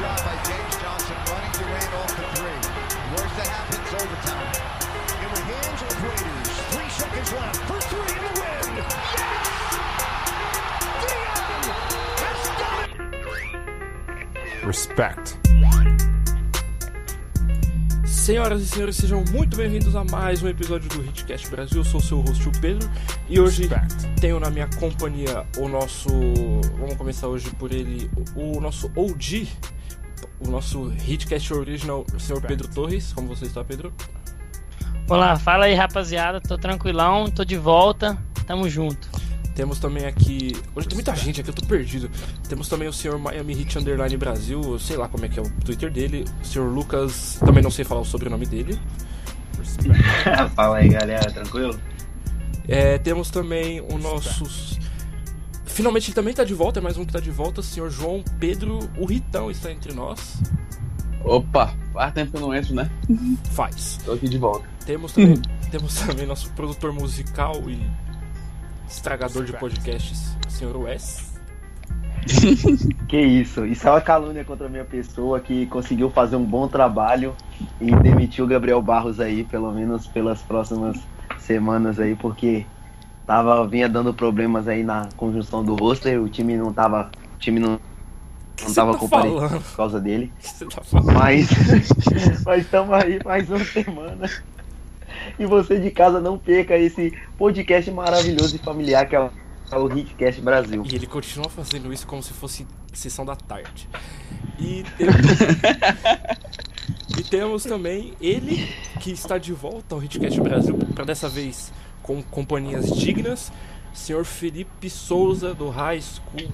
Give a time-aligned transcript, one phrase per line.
[0.00, 2.60] job by James Johnson running Durant off the three.
[3.12, 4.48] Worst that happens, overtime.
[5.20, 6.50] In the hands of Raiders.
[6.72, 8.80] Three seconds left for three in the win.
[8.80, 9.04] Yes!
[11.04, 11.64] Dion
[12.16, 12.80] has done
[14.62, 14.66] it!
[14.66, 15.36] Respect.
[18.06, 21.78] Senhoras e senhores, sejam muito bem-vindos a mais um episódio do Hitcast Brasil.
[21.78, 22.88] Eu sou o seu host, o Pedro,
[23.28, 24.06] e hoje Respect.
[24.18, 26.08] tenho na minha companhia o nosso.
[26.78, 29.48] Vamos começar hoje por ele, o o nosso OG,
[30.40, 33.12] o nosso Hitcast Original, o senhor Pedro Torres.
[33.12, 33.92] Como você está, Pedro?
[35.08, 39.08] Olá, fala aí rapaziada, tô tranquilão, tô de volta, tamo junto.
[39.54, 40.52] Temos também aqui.
[40.74, 42.10] Hoje tem muita gente aqui, eu tô perdido.
[42.48, 45.42] Temos também o senhor Miami Heat Underline Brasil, eu sei lá como é que é
[45.42, 46.24] o Twitter dele.
[46.42, 48.78] O senhor Lucas, também não sei falar o sobrenome dele.
[50.54, 51.78] Fala aí, galera, tranquilo?
[52.68, 54.78] É, temos também o nosso.
[55.80, 57.88] Finalmente ele também tá de volta, é mais um que tá de volta, o senhor
[57.88, 60.38] João Pedro, o Ritão está entre nós.
[61.24, 62.90] Opa, faz tempo que eu não entro, né?
[63.52, 63.98] Faz.
[64.04, 64.68] Tô aqui de volta.
[64.84, 65.40] Temos também,
[65.72, 67.80] temos também nosso produtor musical e
[68.86, 71.32] estragador de podcasts, o senhor Wes.
[73.08, 76.68] Que isso, isso é uma calúnia contra a minha pessoa que conseguiu fazer um bom
[76.68, 77.34] trabalho
[77.80, 81.00] e demitiu o Gabriel Barros aí, pelo menos pelas próximas
[81.38, 82.66] semanas aí, porque
[83.30, 87.12] tava, vinha dando problemas aí na conjunção do roster, o time não tava.
[87.36, 87.78] O time não,
[88.60, 89.62] não tava tá comparando falando?
[89.62, 90.32] por causa dele.
[90.58, 90.82] Tá?
[91.14, 91.48] Mas
[92.44, 94.28] mas estamos aí mais uma semana.
[95.38, 99.30] E você de casa não perca esse podcast maravilhoso e familiar que é o,
[99.70, 100.82] é o Hitcast Brasil.
[100.90, 103.88] E ele continua fazendo isso como se fosse sessão da tarde.
[104.58, 105.16] E temos,
[107.16, 112.22] e temos também ele, que está de volta ao Hitcast Brasil, para dessa vez com
[112.22, 113.52] companhias dignas,
[113.92, 116.48] senhor Felipe Souza, do High School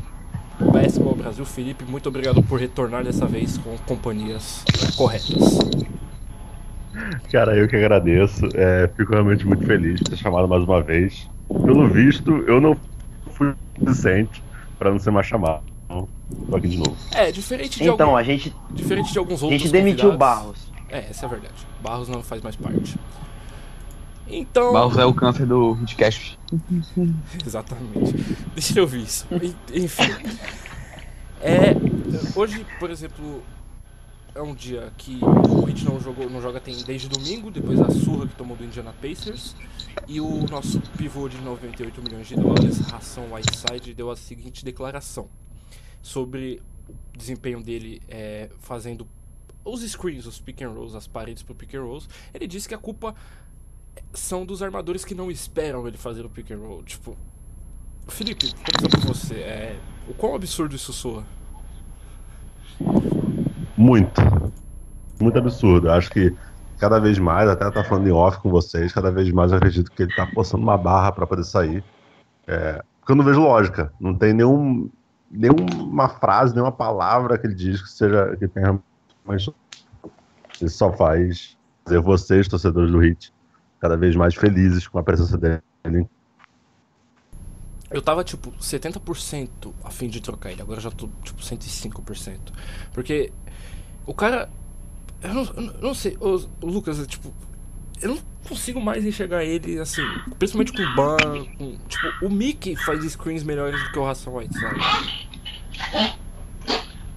[0.73, 1.45] Basketball Brasil.
[1.45, 4.65] Felipe, muito obrigado por retornar dessa vez com companhias
[4.97, 5.59] corretas.
[7.31, 8.47] Cara, eu que agradeço.
[8.55, 11.29] É, fico realmente muito feliz de ter chamado mais uma vez.
[11.49, 12.77] Pelo visto, eu não
[13.33, 14.43] fui suficiente
[14.79, 15.63] para não ser mais chamado.
[15.85, 16.09] Então,
[16.49, 16.97] tô aqui de novo.
[17.13, 20.17] É, diferente de, Então, algum- a gente, diferente de alguns a outros gente demitiu o
[20.17, 20.73] Barros.
[20.89, 21.55] É, essa é a verdade.
[21.83, 22.97] Barros não faz mais parte.
[24.29, 24.73] Então.
[24.73, 26.39] Barros é o câncer do Hitcast.
[27.47, 28.13] Exatamente.
[28.55, 29.27] Deixa eu ouvir isso.
[29.33, 29.55] En-
[29.85, 30.13] Enfim.
[31.41, 31.75] É,
[32.35, 33.43] hoje, por exemplo,
[34.35, 37.89] é um dia que o Heat não, jogou, não joga tem desde domingo, depois da
[37.91, 39.55] surra que tomou do Indiana Pacers.
[40.09, 45.29] E o nosso pivô de 98 milhões de dólares, Ração Whiteside, deu a seguinte declaração
[46.03, 46.61] sobre
[47.15, 49.07] o desempenho dele é, fazendo
[49.65, 52.09] os screens, os pick and rolls, as paredes pro pick and rolls.
[52.33, 53.15] Ele disse que a culpa
[54.13, 56.83] são dos armadores que não esperam ele fazer o pick and roll.
[56.83, 57.17] Tipo,
[58.09, 61.25] Felipe, começando por você, é, o quão absurdo isso soa?
[63.77, 64.21] Muito.
[65.21, 65.91] Muito absurdo.
[65.91, 66.35] Acho que
[66.79, 69.91] cada vez mais, até tá falando em off com vocês, cada vez mais eu acredito
[69.91, 71.83] que ele tá forçando uma barra para poder sair.
[72.47, 73.93] É, porque eu não vejo lógica.
[74.01, 74.91] Não tem nenhum,
[75.31, 78.79] nenhuma frase, nenhuma palavra que ele diz que seja que tenha
[79.25, 79.49] mais.
[80.61, 83.33] Ele só faz fazer vocês, torcedores do Hit,
[83.81, 85.61] cada vez mais felizes com a presença dele.
[87.91, 92.39] Eu tava tipo 70% a fim de trocar ele, agora já tô tipo 105%.
[92.93, 93.33] Porque
[94.05, 94.49] o cara.
[95.23, 97.33] Eu não, eu não- sei, o, Lucas, é, tipo.
[98.03, 100.03] Eu não consigo mais enxergar ele assim,
[100.39, 101.17] principalmente com o Ban.
[101.57, 104.81] Com, tipo, o Mickey faz screens melhores do que o Ração White, sabe?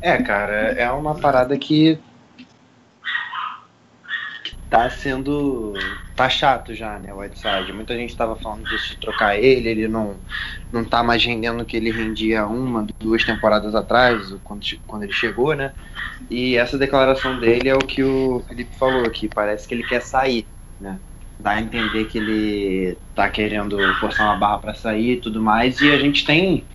[0.02, 2.00] É, cara, é uma parada que
[4.70, 5.74] tá sendo.
[6.16, 7.74] tá chato já, né, o Whiteside.
[7.74, 10.16] Muita gente tava falando disso de trocar ele, ele não,
[10.72, 15.14] não tá mais rendendo o que ele rendia uma, duas temporadas atrás, quando, quando ele
[15.14, 15.74] chegou, né?
[16.30, 20.02] E essa declaração dele é o que o Felipe falou, que parece que ele quer
[20.02, 20.46] sair,
[20.80, 21.00] né?
[21.40, 25.80] Dá a entender que ele tá querendo forçar uma barra pra sair e tudo mais,
[25.80, 26.66] e a gente tem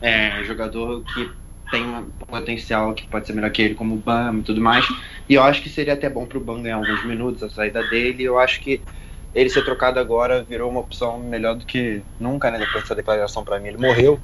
[0.00, 1.39] é, jogador que
[1.70, 4.86] tem um potencial que pode ser melhor que ele, como o Bam e tudo mais.
[5.28, 8.24] E eu acho que seria até bom pro Bam ganhar alguns minutos, a saída dele.
[8.24, 8.82] Eu acho que
[9.34, 12.58] ele ser trocado agora virou uma opção melhor do que nunca, né?
[12.58, 14.20] Depois dessa declaração pra mim, ele morreu.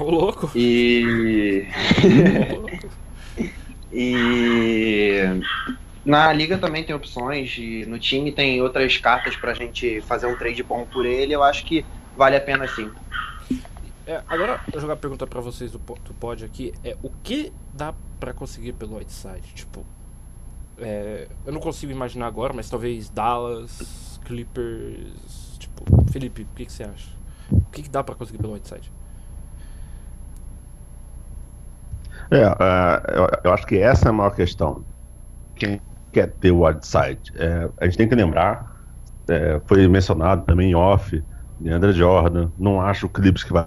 [0.00, 0.50] Ô louco!
[0.54, 1.66] E.
[2.50, 2.90] Ô, louco.
[3.92, 5.22] E
[6.04, 7.56] na liga também tem opções,
[7.86, 11.32] no time tem outras cartas pra gente fazer um trade bom por ele.
[11.32, 12.90] Eu acho que vale a pena sim.
[14.06, 17.52] É, agora, eu jogar a pergunta pra vocês do, do pod aqui é o que
[17.74, 19.52] dá pra conseguir pelo Whiteside?
[19.52, 19.84] Tipo,
[20.78, 25.56] é, eu não consigo imaginar agora, mas talvez Dallas, Clippers.
[25.58, 27.10] Tipo, Felipe, o que, que você acha?
[27.50, 28.92] O que, que dá pra conseguir pelo Whiteside?
[32.30, 34.84] É, uh, eu, eu, acho que essa é a maior questão.
[35.56, 35.80] Quem
[36.12, 37.32] quer ter o Whiteside?
[37.34, 38.76] É, a gente tem que lembrar,
[39.28, 41.22] é, foi mencionado também em off,
[41.60, 42.50] Leandra Jordan.
[42.56, 43.66] Não acho o Clips que vai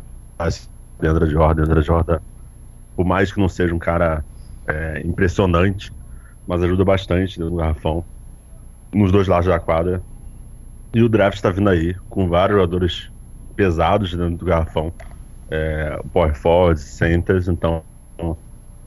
[1.00, 1.64] Leandra Jordan.
[1.64, 2.20] Leandra Jordan,
[2.96, 4.24] por mais que não seja um cara
[4.68, 5.92] é, impressionante,
[6.48, 8.04] mas ajuda bastante no garrafão,
[8.94, 10.02] nos dois lados da quadra.
[10.94, 13.12] E o draft está vindo aí, com vários jogadores
[13.56, 14.92] pesados dentro do garrafão.
[15.52, 17.84] É, power forwards, centers, então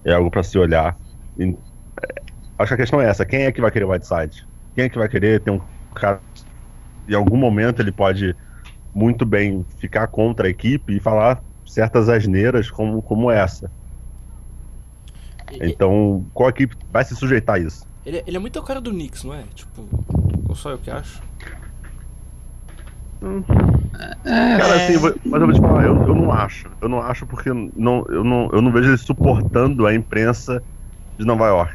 [0.04, 0.96] é algo para se olhar.
[1.38, 2.22] E, é,
[2.58, 4.46] acho que a questão é essa: quem é que vai querer Whiteside?
[4.74, 5.60] Quem é que vai querer ter um
[5.94, 6.20] cara.
[7.08, 8.34] Em algum momento ele pode
[8.94, 13.70] muito bem ficar contra a equipe e falar certas asneiras como, como essa.
[15.60, 17.86] Então, qual equipe vai se sujeitar a isso?
[18.04, 19.42] Ele, ele é muito a cara do Knicks, não é?
[19.54, 19.88] Tipo,
[20.48, 21.22] ou só eu que acho?
[23.22, 23.42] Hum.
[24.24, 26.68] Cara, assim, mas eu vou te falar, eu, eu não acho.
[26.80, 30.62] Eu não acho porque não, eu, não, eu não vejo ele suportando a imprensa
[31.18, 31.74] de Nova York.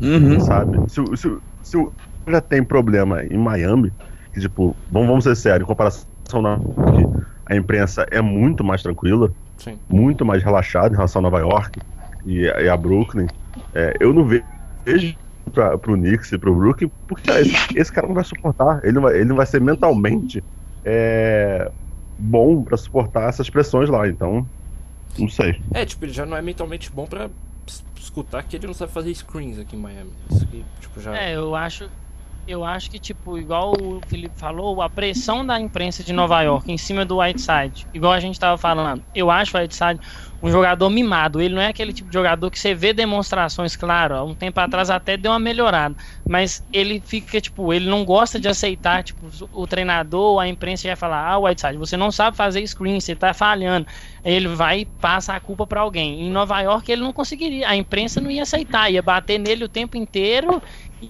[0.00, 0.40] Uhum.
[0.40, 0.78] Sabe?
[0.90, 1.78] Se, se, se,
[2.22, 3.92] se já tem problema em Miami,
[4.32, 6.58] que, tipo, vamos, vamos ser sérios, em comparação na
[7.46, 9.78] a imprensa é muito mais tranquila, Sim.
[9.88, 11.80] muito mais relaxada em relação a Nova York
[12.24, 13.28] e, e a Brooklyn.
[13.72, 15.16] É, eu não vejo
[15.52, 18.80] pra, pro Knicks e pro Brooklyn, porque esse, esse, cara não vai suportar.
[18.82, 20.42] Ele não vai, ele não vai ser mentalmente
[20.84, 21.70] é,
[22.18, 24.08] bom para suportar essas pressões lá.
[24.08, 24.44] Então,
[25.16, 25.62] não sei.
[25.72, 27.30] É, tipo, ele já não é mentalmente bom para
[27.96, 30.10] escutar que ele não sabe fazer screens aqui em Miami.
[30.30, 31.16] Isso aqui, tipo, já...
[31.16, 31.88] É, eu acho
[32.46, 36.70] eu acho que, tipo, igual o Felipe falou, a pressão da imprensa de Nova York
[36.70, 39.98] em cima do Whiteside, igual a gente estava falando, eu acho o Whiteside
[40.46, 41.40] um jogador mimado.
[41.40, 44.60] Ele não é aquele tipo de jogador que você vê demonstrações, claro, há um tempo
[44.60, 45.96] atrás até deu uma melhorada,
[46.26, 50.96] mas ele fica, tipo, ele não gosta de aceitar, tipo, o treinador, a imprensa vai
[50.96, 53.86] falar, ah, Whiteside, você não sabe fazer screen, você tá falhando.
[54.24, 56.22] Ele vai e passa a culpa para alguém.
[56.22, 59.68] Em Nova York ele não conseguiria, a imprensa não ia aceitar, ia bater nele o
[59.68, 60.62] tempo inteiro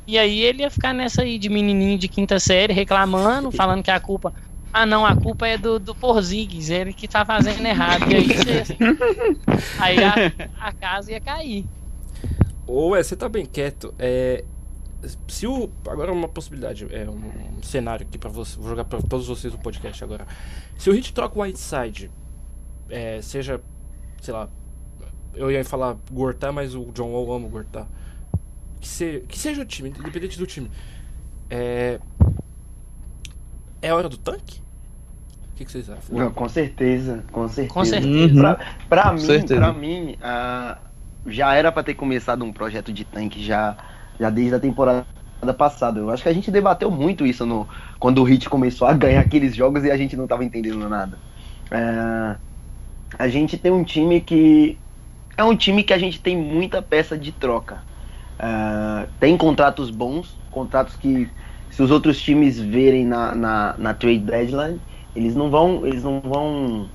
[0.07, 3.91] e aí ele ia ficar nessa aí de menininho de quinta série reclamando, falando que
[3.91, 4.33] a culpa.
[4.79, 8.11] Ah, não, a culpa é do, do Porzingis, ele que tá fazendo errado.
[8.11, 8.77] E aí, você,
[9.81, 11.65] aí a, a, casa ia cair.
[12.67, 13.95] Ou é, você tá bem quieto.
[13.99, 14.45] É,
[15.29, 19.01] se o agora uma possibilidade, é um, um cenário aqui para você, vou jogar para
[19.01, 20.27] todos vocês no podcast agora.
[20.77, 22.11] Se o Hit troca o Whiteside,
[22.91, 23.63] é, seja,
[24.21, 24.49] sei lá,
[25.35, 27.87] eu ia falar Gortá, mas o John Wall ama o Gortá
[28.87, 30.71] que, se, que seja o time, independente do time.
[31.51, 32.01] É.
[33.83, 34.66] É hora do tanque?
[35.57, 36.19] O que, que vocês acham?
[36.19, 37.73] Não, com certeza, com certeza.
[37.73, 38.35] Com certeza.
[38.35, 38.39] Uhum.
[38.39, 38.59] Pra,
[38.91, 39.57] pra mim, certeza.
[39.59, 40.77] Pra mim uh,
[41.27, 43.75] já era para ter começado um projeto de tanque já,
[44.21, 45.07] já desde a temporada
[45.57, 45.99] passada.
[45.99, 47.67] Eu acho que a gente debateu muito isso no,
[47.99, 51.19] quando o Hit começou a ganhar aqueles jogos e a gente não tava entendendo nada.
[51.73, 52.39] Uh,
[53.19, 54.79] a gente tem um time que.
[55.39, 57.79] É um time que a gente tem muita peça de troca.
[58.39, 61.31] Uh, tem contratos bons, contratos que
[61.71, 64.79] se os outros times verem na, na, na trade deadline,
[65.17, 66.91] eles não vão, eles não vão,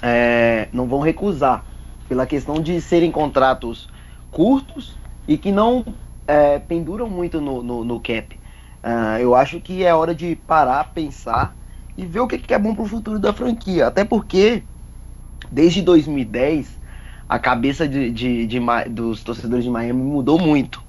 [0.00, 1.64] é, não vão recusar
[2.08, 3.88] pela questão de serem contratos
[4.30, 4.96] curtos
[5.26, 5.84] e que não
[6.26, 8.40] é, penduram muito no, no, no cap.
[8.84, 11.56] Uh, eu acho que é hora de parar, pensar
[11.96, 13.86] e ver o que, que é bom para o futuro da franquia.
[13.88, 14.64] Até porque
[15.50, 16.80] desde 2010
[17.28, 18.60] a cabeça de, de, de,
[18.90, 20.82] dos torcedores de Miami mudou muito.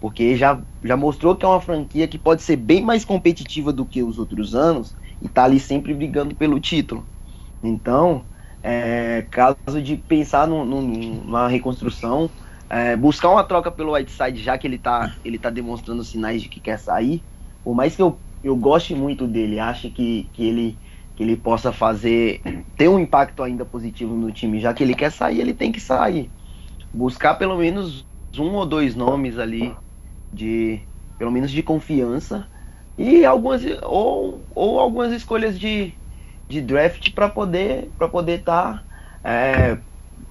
[0.00, 3.86] Porque já, já mostrou que é uma franquia que pode ser bem mais competitiva do
[3.86, 7.08] que os outros anos e tá ali sempre brigando pelo título.
[7.62, 8.26] Então,
[8.62, 12.30] é, caso de pensar no, no, numa reconstrução,
[12.68, 16.48] é, buscar uma troca pelo Whiteside, já que ele tá, ele tá demonstrando sinais de
[16.50, 17.24] que quer sair,
[17.62, 20.80] por mais que eu, eu goste muito dele, ache que, que ele
[21.16, 22.42] que ele possa fazer,
[22.76, 25.78] ter um impacto ainda positivo no time, já que ele quer sair, ele tem que
[25.80, 26.32] sair.
[26.92, 28.04] Buscar pelo menos
[28.36, 29.76] um ou dois nomes ali
[30.32, 30.88] de,
[31.18, 32.48] pelo menos de confiança
[32.96, 35.92] e algumas ou, ou algumas escolhas de,
[36.48, 38.84] de draft para poder para poder estar
[39.22, 39.78] tá, é,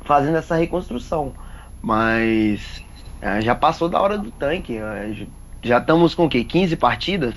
[0.06, 1.34] fazendo essa reconstrução.
[1.82, 2.84] Mas
[3.22, 4.78] é, já passou da hora do tanque.
[4.78, 5.26] É,
[5.62, 6.44] já estamos com o quê?
[6.44, 7.36] 15 partidas?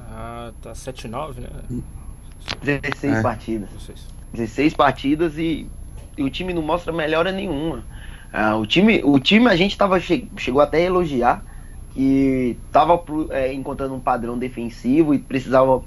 [0.00, 1.82] Ah, tá 7-9, né?
[2.62, 3.22] 16 é.
[3.22, 3.68] partidas.
[4.32, 4.74] 16.
[4.74, 5.68] partidas e,
[6.16, 7.84] e, o time não mostra melhora nenhuma.
[8.32, 11.42] Ah, o, time, o time a gente tava, che chegou até a elogiar
[11.98, 15.82] que estava é, encontrando um padrão defensivo e precisava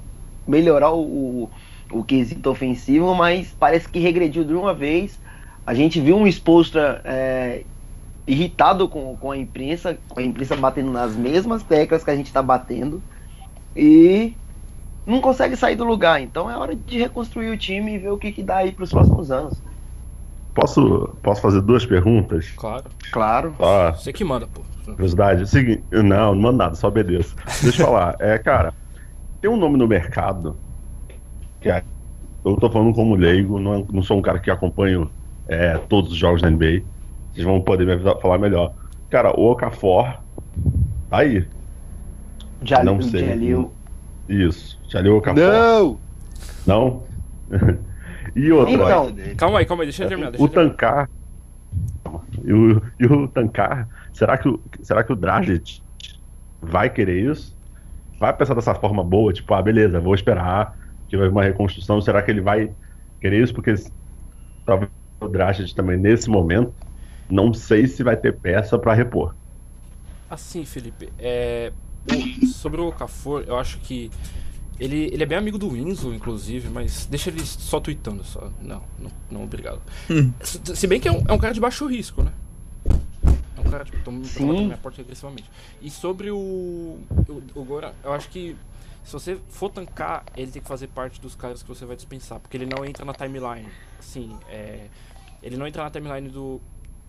[0.46, 1.50] melhorar o, o,
[1.90, 5.18] o, quesito ofensivo, mas parece que regrediu de uma vez.
[5.66, 7.62] A gente viu um Spolstra é,
[8.26, 12.26] irritado com, com a imprensa, com a imprensa batendo nas mesmas teclas que a gente
[12.26, 13.02] está batendo.
[13.74, 14.34] E
[15.06, 16.20] não consegue sair do lugar.
[16.20, 18.84] Então é hora de reconstruir o time e ver o que, que dá aí para
[18.84, 19.62] os próximos anos.
[20.54, 22.50] Posso, posso fazer duas perguntas?
[22.50, 22.84] Claro.
[23.10, 23.54] Claro.
[23.56, 24.60] Só Você que manda, pô.
[24.84, 25.48] Curiosidade.
[25.48, 27.34] Seguinte, não, não mando nada, só obedeço.
[27.62, 28.16] Deixa eu falar.
[28.18, 28.74] É, cara,
[29.40, 30.56] tem um nome no mercado
[31.60, 31.82] que é,
[32.44, 35.10] eu tô falando como leigo, não, não sou um cara que acompanho
[35.48, 36.82] é, todos os jogos da NBA.
[37.32, 38.74] Vocês vão poder me avisar- falar melhor.
[39.08, 40.18] Cara, o Okafor
[41.08, 41.46] tá aí.
[42.62, 43.26] Já Não sei.
[43.28, 43.72] Jalil.
[44.28, 44.78] Isso.
[44.92, 45.42] O Okafor?
[45.42, 45.98] Não!
[46.66, 47.02] Não?
[48.34, 50.30] e outra, Então, Calma aí, calma aí, deixa eu terminar.
[50.30, 50.70] Deixa o eu terminar.
[50.72, 51.10] Tancar.
[52.44, 55.82] E o, e o Tancar, será que o, será que o Dragic
[56.60, 57.56] vai querer isso?
[58.18, 60.76] Vai pensar dessa forma boa, tipo, ah, beleza, vou esperar
[61.08, 62.00] que vai uma reconstrução.
[62.00, 62.72] Será que ele vai
[63.20, 63.52] querer isso?
[63.52, 63.74] Porque
[64.64, 64.90] talvez
[65.20, 66.72] o Dragic também, nesse momento,
[67.30, 69.34] não sei se vai ter peça pra repor.
[70.30, 71.72] Assim, Felipe, é,
[72.52, 74.10] sobre o Okafor, eu acho que
[74.84, 78.50] ele, ele é bem amigo do Winslow, inclusive, mas deixa ele só tweetando só.
[78.60, 79.80] Não, não, não obrigado.
[80.42, 82.32] Se, se bem que é um, é um cara de baixo risco, né?
[83.56, 84.46] É um cara, tipo, tô Sim.
[84.46, 85.48] batendo minha porta agressivamente.
[85.80, 88.56] E sobre o, o, o Goran, eu acho que
[89.04, 92.38] se você for tancar, ele tem que fazer parte dos caras que você vai dispensar,
[92.40, 93.68] porque ele não entra na timeline.
[93.98, 94.86] Assim, é,
[95.42, 96.60] ele não entra na timeline do,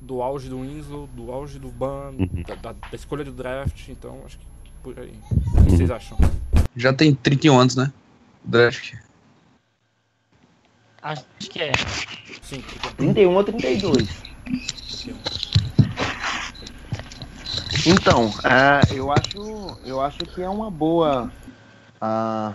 [0.01, 2.43] do auge do Winslow, do auge do Ban, Uhum.
[2.47, 4.45] da, da- da escolha do draft, então acho que
[4.83, 5.13] por aí.
[5.31, 6.17] O que vocês acham?
[6.75, 7.91] Já tem 31 anos, né?
[8.43, 8.93] Draft.
[11.01, 11.71] Acho que é.
[12.41, 14.23] Sim, porque- 31 ou 32.
[17.85, 21.31] Então, ah, eu acho, eu acho que é uma boa.
[21.99, 22.53] ah,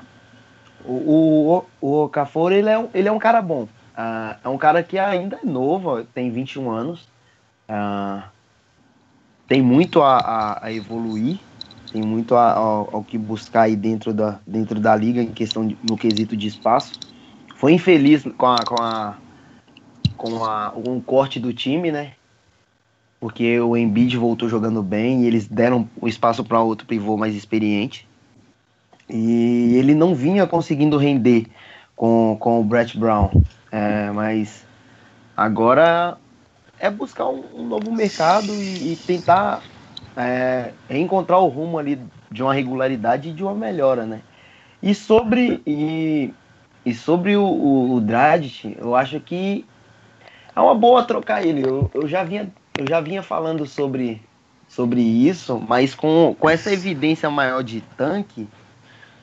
[0.85, 3.69] o, o, o Okafor, ele é um, ele é um cara bom.
[3.95, 7.07] Ah, é um cara que ainda é novo, tem 21 anos.
[9.47, 11.39] Tem muito a, a, a evoluir,
[11.93, 15.97] tem muito ao que buscar aí dentro da, dentro da liga em questão de, no
[15.97, 16.99] quesito de espaço.
[17.57, 19.17] Foi infeliz com a, com a
[20.19, 22.13] com a, um corte do time, né?
[23.21, 27.35] Porque o Embiid voltou jogando bem e eles deram o espaço para outro pivô mais
[27.35, 28.07] experiente.
[29.09, 31.47] E ele não vinha conseguindo render
[31.97, 33.31] com, com o Brett Brown.
[33.73, 34.67] É, mas
[35.37, 36.19] agora
[36.79, 39.63] é buscar um, um novo mercado e, e tentar
[40.19, 44.21] é, encontrar o rumo ali de uma regularidade e de uma melhora, né?
[44.83, 46.35] E sobre, e,
[46.85, 48.05] e sobre o, o, o
[48.79, 49.65] eu acho que
[50.55, 51.65] é uma boa trocar ele.
[51.65, 54.21] Eu, eu, já, vinha, eu já vinha falando sobre,
[54.69, 58.49] sobre isso, mas com, com essa evidência maior de tanque,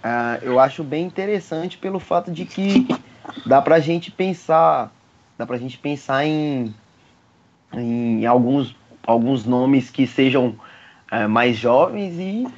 [0.01, 2.87] ah, eu acho bem interessante pelo fato de que
[3.45, 4.93] dá pra gente pensar,
[5.37, 6.73] dá pra gente pensar em,
[7.73, 8.73] em alguns,
[9.05, 10.55] alguns nomes que sejam
[11.23, 12.55] eh, mais jovens e,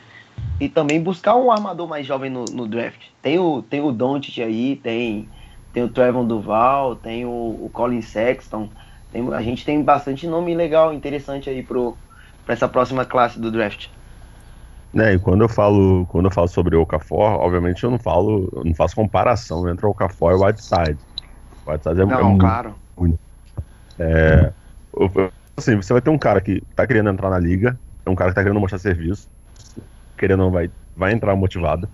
[0.59, 3.01] e também buscar um armador mais jovem no, no draft.
[3.21, 5.31] Tem o, tem o Doncic aí, tem,
[5.73, 7.31] tem o Trevor Duval, tem o,
[7.65, 8.69] o Colin Sexton.
[9.11, 11.97] Tem, a gente tem bastante nome legal, interessante aí pro,
[12.45, 13.87] pra essa próxima classe do draft.
[14.93, 18.49] Né, e quando eu falo, quando eu falo sobre o Okafor, obviamente eu não falo,
[18.53, 20.99] eu não faço comparação entre o Okafor e o Whiteside.
[21.65, 22.75] O Whiteside é, é Não, muito claro.
[23.99, 24.53] É,
[24.93, 25.09] o-
[25.57, 28.31] assim, você vai ter um cara que tá querendo entrar na liga, é um cara
[28.31, 29.27] que tá querendo mostrar serviço,
[30.17, 31.89] querendo ou não vai, vai entrar motivado.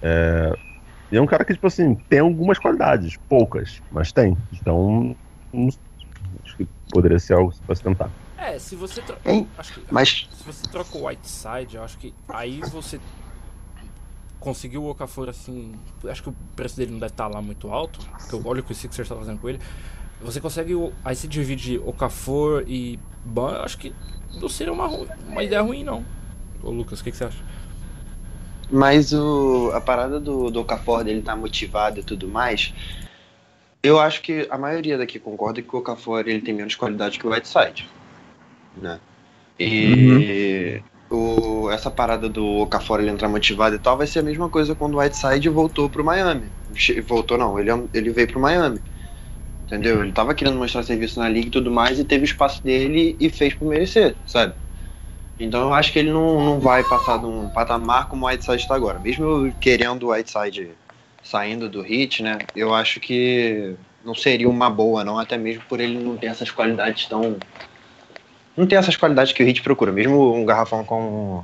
[0.00, 0.52] É,
[1.12, 4.36] e é um cara que, tipo assim, tem algumas qualidades, poucas, mas tem.
[4.52, 5.14] Então,
[5.52, 5.68] não-
[6.44, 8.10] acho que poderia ser algo pra se tentar.
[8.38, 9.16] É, se você tro...
[9.24, 9.46] Hein?
[9.56, 12.98] acho que Mas se você troca o Whiteside, eu acho que aí você
[14.40, 15.74] conseguiu o Okafor assim.
[16.08, 18.00] Acho que o preço dele não deve estar lá muito alto.
[18.18, 19.60] Porque eu olho o que o Sixers está fazendo com ele.
[20.24, 20.74] Você consegue.
[21.04, 23.94] Aí você divide Okafor e Ban, eu acho que
[24.40, 24.88] não seria uma,
[25.28, 26.04] uma ideia ruim, não.
[26.62, 27.38] Ô Lucas, o que, que você acha?
[28.70, 32.72] Mas o, a parada do, do Okafor dele tá motivado e tudo mais,
[33.82, 37.26] eu acho que a maioria daqui concorda que o Okafor ele tem menos qualidade que
[37.26, 37.86] o Whiteside.
[38.80, 38.98] Né?
[39.60, 44.48] E o, essa parada do Okafor ele entrar motivado e tal vai ser a mesma
[44.48, 46.46] coisa quando o Whiteside voltou pro Miami.
[47.06, 48.80] Voltou não, ele, ele veio pro Miami.
[49.66, 50.02] Entendeu?
[50.02, 53.16] Ele tava querendo mostrar serviço na liga e tudo mais e teve o espaço dele
[53.18, 54.54] e fez por merecer, sabe?
[55.40, 58.62] Então eu acho que ele não, não vai passar de um patamar como o Whiteside
[58.62, 58.98] está agora.
[58.98, 60.70] Mesmo eu querendo o Whiteside
[61.22, 62.38] saindo do hit, né?
[62.54, 66.50] Eu acho que não seria uma boa, não, até mesmo por ele não ter essas
[66.50, 67.38] qualidades tão.
[68.56, 69.90] Não ter essas qualidades que o Hit procura.
[69.90, 71.42] Mesmo um garrafão com.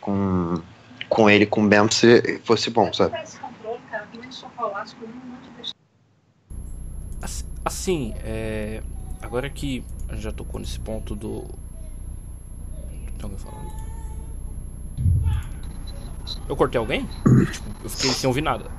[0.00, 0.54] com,
[1.08, 3.14] com ele, com o Bam, se fosse bom, sabe?
[7.22, 8.82] Ass- Assim, é,
[9.20, 11.42] agora que a gente já tocou nesse ponto do.
[13.18, 13.70] Tem alguém falando?
[16.48, 17.06] Eu cortei alguém?
[17.52, 18.70] tipo, eu fiquei sem ouvir nada.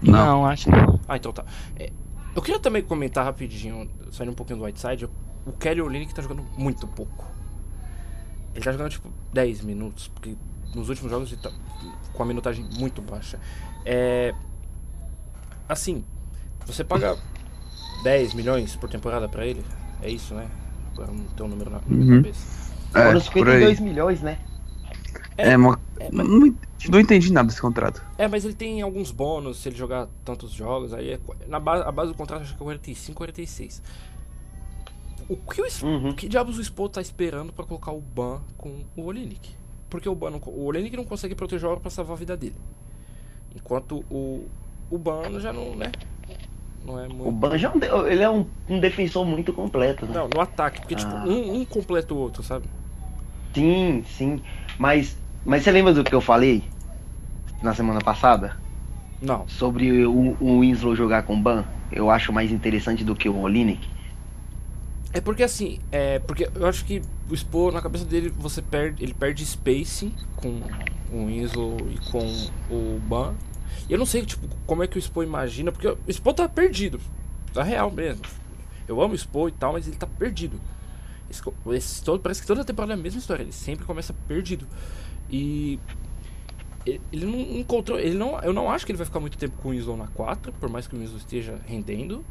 [0.00, 0.98] Não, acho que não.
[1.06, 1.44] Ah, então tá.
[1.78, 1.92] É,
[2.34, 5.10] Eu queria também comentar rapidinho, saindo um pouquinho do Whiteside,
[5.44, 7.22] o Kelly Olynyk tá jogando muito pouco.
[8.54, 10.34] Ele tá jogando tipo 10 minutos, porque
[10.74, 11.52] nos últimos jogos ele tá
[12.14, 13.38] com a minutagem muito baixa.
[13.84, 14.34] É.
[15.68, 16.02] Assim,
[16.64, 17.18] você paga
[18.02, 19.64] 10 milhões por temporada pra ele,
[20.02, 20.46] é isso, né?
[20.92, 22.16] Agora não tem um número na, Uhum.
[22.22, 22.72] cabeça.
[22.94, 23.60] É, Foram por aí.
[23.76, 24.38] 52 milhões, né?
[25.36, 26.54] É, mas É, mas- não,
[26.90, 28.02] não entendi nada desse contrato.
[28.16, 30.94] É, mas ele tem alguns bônus se ele jogar tantos jogos.
[30.94, 33.82] Aí é, na base, a base do contrato acho que é 45, 46.
[35.28, 36.10] O que, o, Uhum.
[36.10, 39.54] o que diabos o Spo tá esperando pra colocar o Ban com o Olenik?
[39.90, 42.36] Porque o Ban não, o Olenik não consegue proteger a hora pra salvar a vida
[42.36, 42.54] dele.
[43.54, 44.46] Enquanto o,
[44.90, 45.90] o Ban já não, né?
[46.86, 47.28] Não é muito.
[47.28, 50.12] O Banjo é ele é um, um defensor muito completo, né?
[50.14, 51.24] Não, no ataque, porque tipo, Ah.
[51.26, 52.66] um, um completa o outro, sabe?
[53.54, 54.40] Sim, sim.
[54.78, 56.62] Mas, mas você lembra do que eu falei
[57.62, 58.56] na semana passada?
[59.20, 59.48] Não.
[59.48, 61.64] Sobre o, o Winslow jogar com Ban?
[61.90, 63.88] Eu acho mais interessante do que o Olinik.
[65.12, 67.00] É porque assim, é porque eu acho que
[67.30, 70.60] o Spo, na cabeça dele, você perde, ele perde spacing com
[71.10, 72.26] o Winslow e com
[72.70, 73.32] o Ban.
[73.88, 76.48] E eu não sei, tipo, como é que o Spo imagina, porque o Spo tá
[76.48, 77.00] perdido.
[77.52, 78.22] Tá real mesmo.
[78.88, 80.60] Eu amo o Spo e tal, mas ele tá perdido.
[81.30, 81.42] Esse,
[81.72, 84.66] esse todo, parece que toda temporada é a mesma história, ele sempre começa perdido.
[85.30, 85.78] E
[86.84, 89.56] ele, ele não encontrou, ele não, eu não acho que ele vai ficar muito tempo
[89.60, 92.24] com o Winslow na 4, por mais que o Winslow esteja rendendo.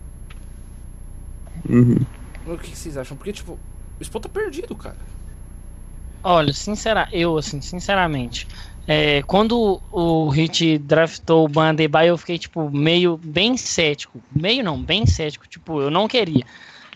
[1.70, 2.06] Uhum.
[2.46, 3.18] O que que vocês acham?
[3.18, 3.60] Porque, tipo,
[4.00, 4.98] o Spo tá perdido, cara.
[6.24, 8.48] Olha, sincera, eu assim, sinceramente,
[8.88, 14.82] é, quando o Hit draftou o Bandebai, eu fiquei tipo meio bem cético, meio não,
[14.82, 16.46] bem cético, tipo, eu não queria.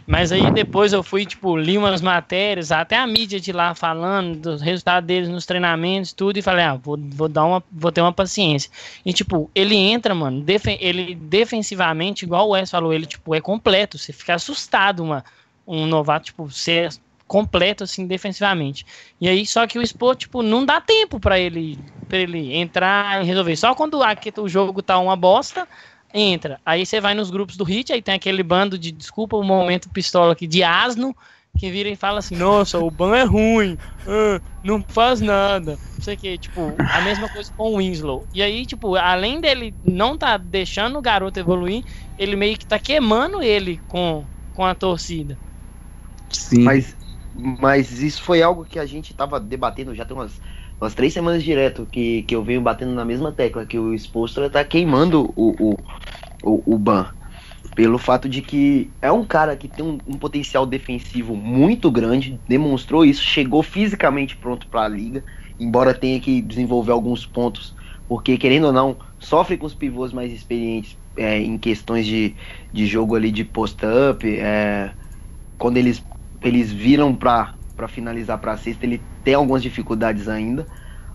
[0.05, 4.39] Mas aí depois eu fui, tipo, li umas matérias, até a mídia de lá falando
[4.39, 8.01] dos resultados deles nos treinamentos, tudo, e falei, ah, vou, vou dar uma, vou ter
[8.01, 8.71] uma paciência.
[9.05, 10.43] E tipo, ele entra, mano,
[10.79, 15.23] ele defensivamente, igual o Wes falou, ele tipo é completo, você fica assustado, uma,
[15.67, 16.89] um novato, tipo, ser
[17.29, 18.83] completo assim defensivamente.
[19.21, 21.77] E aí só que o Sport, tipo, não dá tempo pra ele
[22.09, 23.55] para ele entrar e resolver.
[23.55, 25.67] Só quando aqui o jogo tá uma bosta,
[26.11, 26.59] entra.
[26.65, 29.91] Aí você vai nos grupos do Hit, aí tem aquele bando de desculpa o momento
[29.91, 31.15] pistola aqui de asno
[31.57, 33.77] que vira e fala assim: "Nossa, o ban é ruim.
[34.07, 35.79] ah, não faz nada".
[35.97, 38.27] Não sei o que, tipo, a mesma coisa com o Winslow.
[38.33, 41.83] E aí, tipo, além dele não tá deixando o garoto evoluir,
[42.17, 45.39] ele meio que tá queimando ele com com a torcida.
[46.29, 46.63] Sim.
[46.63, 46.95] Mas,
[47.59, 50.39] mas isso foi algo que a gente tava debatendo já tem umas,
[50.79, 54.49] umas três semanas direto que, que eu venho batendo na mesma tecla, que o Spolstra
[54.49, 55.77] tá queimando o, o,
[56.43, 57.11] o, o Ban.
[57.75, 62.41] Pelo fato de que é um cara que tem um, um potencial defensivo muito grande,
[62.47, 65.23] demonstrou isso, chegou fisicamente pronto para a liga,
[65.59, 67.75] embora tenha que desenvolver alguns pontos,
[68.07, 72.35] porque querendo ou não, sofre com os pivôs mais experientes é, em questões de,
[72.73, 74.93] de jogo ali de post-up, é,
[75.57, 76.03] quando eles,
[76.41, 80.67] eles viram para finalizar para sexta, ele tem algumas dificuldades ainda,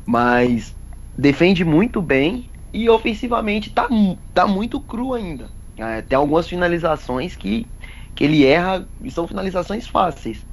[0.06, 0.76] mas
[1.16, 3.88] defende muito bem e ofensivamente tá,
[4.32, 5.50] tá muito cru ainda.
[5.76, 7.72] É, tem algumas finalizações que,
[8.14, 10.46] que ele erra e são finalizações fáceis.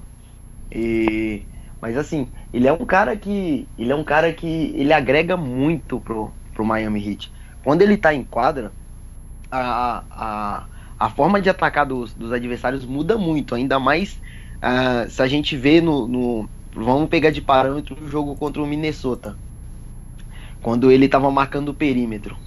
[0.72, 1.48] E,
[1.82, 6.00] mas assim, ele é um cara que ele é um cara que ele agrega muito
[6.00, 7.32] pro, pro Miami Heat.
[7.64, 8.74] Quando ele tá em quadra,
[9.52, 14.22] a, a, a forma de atacar dos, dos adversários muda muito, ainda mais
[14.62, 18.66] ah, se a gente vê no, no- Vamos pegar de parâmetro o jogo contra o
[18.68, 19.38] Minnesota.
[20.62, 22.38] Quando ele tava marcando o perímetro.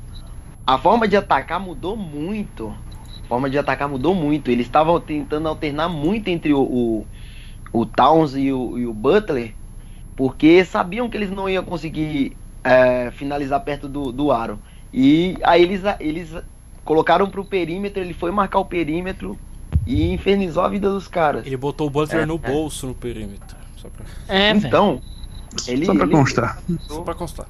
[0.67, 2.71] A forma de atacar mudou muito.
[2.71, 4.51] A forma de atacar mudou muito.
[4.51, 7.09] Eles estavam tentando alternar muito entre o, o,
[7.73, 9.57] o Towns e o, e o Butler.
[10.17, 14.63] Porque sabiam que eles não iam conseguir é, finalizar perto do, do aro.
[14.93, 16.33] E aí eles, eles
[16.85, 19.41] colocaram pro perímetro, ele foi marcar o perímetro
[19.87, 21.47] e infernizou a vida dos caras.
[21.47, 22.51] Ele botou o Butler É, no é.
[22.51, 23.57] bolso no perímetro.
[23.77, 24.51] Só pra, É.
[24.51, 25.01] Então,
[25.69, 26.63] ele, Só pra ele- constar.
[26.81, 27.47] só pra constar.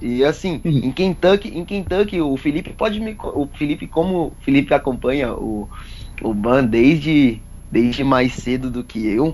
[0.00, 3.16] E assim, em Kentucky, em Kentucky, o Felipe pode me.
[3.22, 5.68] O Felipe, como o Felipe acompanha o,
[6.20, 9.28] o Ban desde, desde mais cedo do que eu,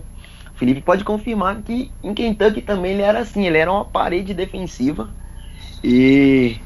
[0.54, 4.34] o Felipe pode confirmar que em Kentucky também ele era assim, ele era uma parede
[4.34, 5.08] defensiva
[5.82, 6.56] e,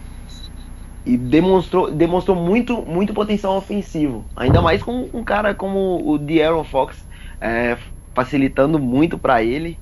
[1.04, 4.24] e demonstrou, demonstrou muito, muito potencial ofensivo.
[4.36, 7.04] Ainda mais com um cara como o De'Aaron Fox
[7.40, 7.76] é,
[8.14, 9.78] facilitando muito para ele.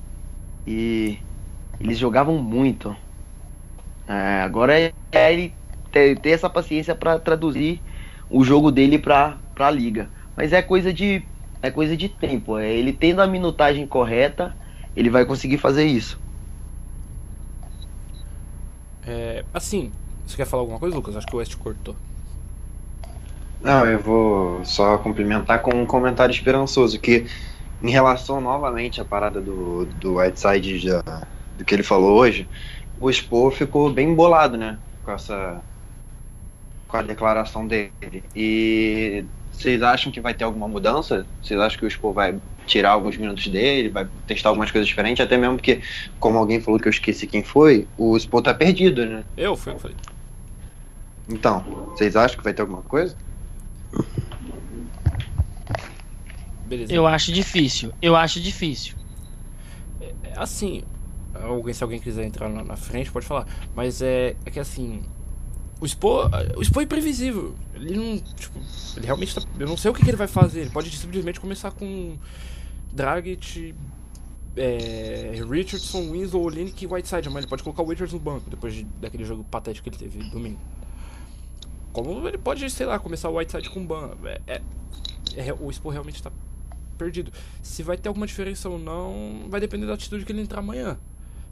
[0.65, 1.17] E
[1.79, 2.95] eles jogavam muito.
[4.07, 5.53] É, agora é, é ele
[5.91, 7.81] ter, ter essa paciência para traduzir
[8.29, 10.09] o jogo dele para a liga.
[10.35, 11.23] Mas é coisa de
[11.61, 12.57] é coisa de tempo.
[12.57, 14.55] É ele tendo a minutagem correta,
[14.95, 16.19] ele vai conseguir fazer isso.
[19.05, 19.91] É, assim,
[20.31, 21.15] você quer falar alguma coisa, Lucas?
[21.15, 21.95] Acho que o West cortou.
[23.61, 27.27] Não, eu vou só complementar com um comentário esperançoso, que
[27.81, 31.03] em relação novamente à parada do, do Whiteside já,
[31.57, 32.47] do que ele falou hoje,
[32.99, 34.77] o Expo ficou bem bolado, né?
[35.03, 35.61] Com essa.
[36.87, 38.23] com a declaração dele.
[38.35, 41.25] E vocês acham que vai ter alguma mudança?
[41.41, 45.23] Vocês acham que o Expo vai tirar alguns minutos dele, vai testar algumas coisas diferentes?
[45.23, 45.81] Até mesmo porque,
[46.19, 49.23] como alguém falou que eu esqueci quem foi, o Expo tá perdido, né?
[49.37, 49.97] Eu fui, eu falei.
[51.31, 51.61] Então,
[51.95, 53.15] vocês acham que vai ter alguma coisa?
[56.65, 56.93] Beleza.
[56.93, 57.91] Eu acho difícil.
[58.01, 58.95] Eu acho difícil.
[59.99, 60.83] É, Assim,
[61.33, 63.45] alguém, se alguém quiser entrar na, na frente, pode falar.
[63.75, 65.01] Mas é, é que assim.
[65.79, 67.55] O Spo, o Spo é imprevisível.
[67.73, 68.17] Ele não.
[68.19, 68.59] Tipo,
[68.97, 69.41] ele realmente tá.
[69.59, 70.61] Eu não sei o que, que ele vai fazer.
[70.61, 72.17] Ele pode simplesmente começar com.
[72.93, 73.73] Dragic,
[74.55, 77.29] é, Richardson, Winslow, Olinick e Whiteside.
[77.29, 80.11] Mas ele pode colocar o Richards no banco depois de- daquele jogo patético que ele
[80.11, 80.59] teve domingo.
[81.93, 84.11] Como ele pode, sei lá, começar o Whiteside com Ban.
[84.23, 84.61] É, é-
[85.49, 86.31] é- o Spo realmente tá
[86.97, 87.31] perdido.
[87.61, 90.97] Se vai ter alguma diferença ou não, vai depender da atitude que ele entrar amanhã.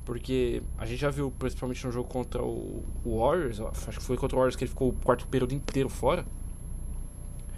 [0.05, 4.35] Porque a gente já viu, principalmente no jogo contra o, Warriors, acho que foi contra
[4.35, 6.25] o Warriors que ele ficou o quarto período inteiro fora.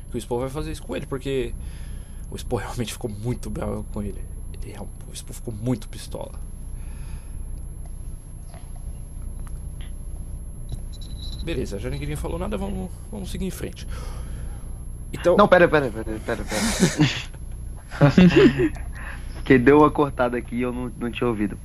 [0.10, 1.54] Que o Spo vai fazer isso com ele, porque
[2.30, 4.22] o Spo realmente ficou muito bravo com ele.
[4.54, 6.32] Ele real- o Spo ficou muito pistola.
[11.44, 13.88] Beleza, já ninguém falou nada, vamos, vamos seguir em frente.
[15.14, 16.62] Então, Não, pera, pera, pera, pera, pera.
[19.44, 21.58] que deu uma cortada aqui e eu não, não tinha ouvido.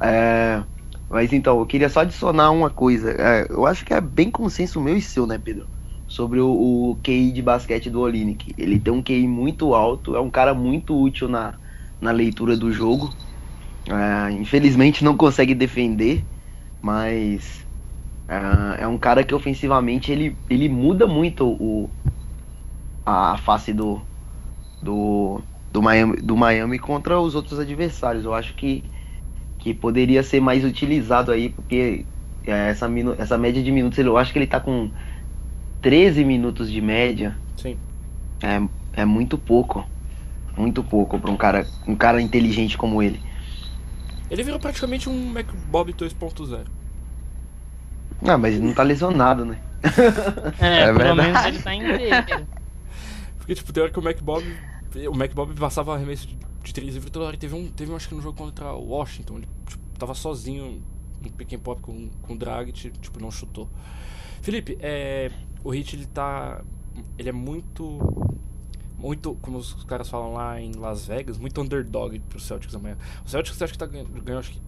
[0.00, 0.62] É,
[1.10, 3.10] mas então, eu queria só adicionar uma coisa.
[3.12, 5.68] É, eu acho que é bem consenso meu e seu, né, Pedro?
[6.06, 8.54] Sobre o, o QI de basquete do Olinick.
[8.56, 11.54] Ele tem um QI muito alto, é um cara muito útil na,
[12.00, 13.12] na leitura do jogo.
[13.88, 16.24] É, infelizmente não consegue defender,
[16.80, 17.65] mas
[18.28, 21.88] é, é um cara que ofensivamente ele, ele muda muito o,
[23.04, 24.02] a, face do,
[24.82, 25.40] do,
[25.72, 28.24] do, Miami, do Miami contra os outros adversários.
[28.24, 28.84] Eu acho que,
[29.58, 32.04] que poderia ser mais utilizado aí, porque
[32.44, 34.90] é, essa, essa média de minutos, eu acho que ele tá com
[35.80, 37.36] 13 minutos de média.
[37.56, 37.76] sim.
[38.42, 39.88] É, é muito pouco.
[40.56, 43.20] Muito pouco para um cara, um cara inteligente como ele.
[44.30, 46.75] Ele virou praticamente um MacBob 2.0.
[48.24, 49.58] Ah, mas ele não tá lesionado, né?
[50.60, 51.20] É, É pelo verdade.
[51.22, 52.46] menos ele tá inteiro.
[53.38, 54.44] Porque, tipo, tem hora que o MacBob.
[55.10, 57.36] O MacBob passava arremesso de, de 3 livres toda hora.
[57.36, 59.36] E teve um, teve um, acho que no jogo contra o Washington.
[59.38, 60.82] Ele tipo, tava sozinho
[61.22, 63.68] no pick and pop com, com o Drag, tipo, não chutou.
[64.42, 65.30] Felipe, é,
[65.62, 66.62] o Hit ele tá.
[67.18, 67.98] Ele é muito.
[68.98, 72.96] Muito, como os caras falam lá em Las Vegas, muito underdog pro Celtics amanhã.
[73.26, 74.62] O Celtics acho que tá ganhando, ganhou acho que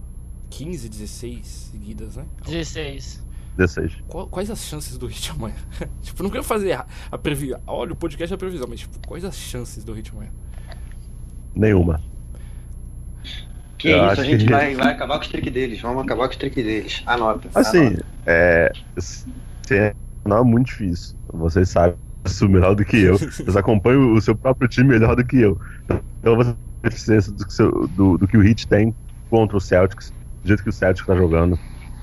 [0.50, 2.26] 15, 16 seguidas, né?
[2.44, 3.26] 16.
[3.58, 3.92] 16.
[4.08, 5.54] Qual- quais as chances do Hit amanhã?
[6.02, 7.60] tipo, não quero fazer a, a previsão.
[7.66, 10.30] Olha, o podcast é a previsão, mas tipo, quais as chances do Hit amanhã?
[11.54, 12.00] Nenhuma.
[13.76, 15.80] Que Eu isso, a gente que- vai, vai acabar com o streak deles.
[15.80, 17.02] Vamos acabar com o streak deles.
[17.06, 17.48] Anota.
[17.54, 18.06] Assim, anota.
[18.26, 18.72] é.
[18.98, 19.26] se-
[20.24, 21.16] Não é muito difícil.
[21.32, 23.16] Vocês sabem isso melhor do que eu.
[23.18, 25.60] Vocês acompanham o seu próprio time melhor do que eu.
[26.20, 26.58] Então você tem
[26.90, 28.94] eficiência do, do, do que o Heat tem
[29.30, 31.58] contra o Celtics, do jeito que o Celtics tá jogando,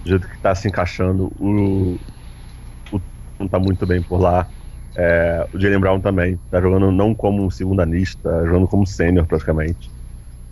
[0.05, 1.29] do jeito que tá se encaixando.
[1.39, 1.99] O.
[2.91, 2.99] O
[3.39, 4.49] não tá muito bem por lá.
[4.97, 6.39] É, o Jalen Brown também.
[6.49, 9.91] Tá jogando não como segundanista, tá jogando como sênior praticamente.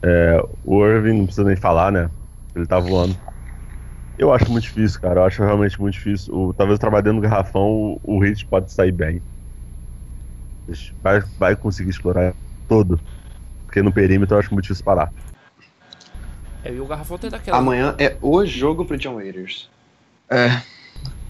[0.03, 2.11] É, o Irving não precisa nem falar, né?
[2.55, 3.19] Ele tá voando.
[4.17, 5.21] Eu acho muito difícil, cara.
[5.21, 6.33] Eu acho realmente muito difícil.
[6.33, 9.23] O, talvez o trabalho dentro do garrafão, o, o Hit pode sair bem.
[11.01, 12.35] Vai, vai conseguir explorar
[12.67, 13.01] todo.
[13.67, 15.13] Porque no perímetro eu acho muito difícil parar.
[16.63, 17.58] É, e o Garrafão tem daquela.
[17.58, 19.69] Amanhã é o jogo pro John Waiters.
[20.30, 20.62] É.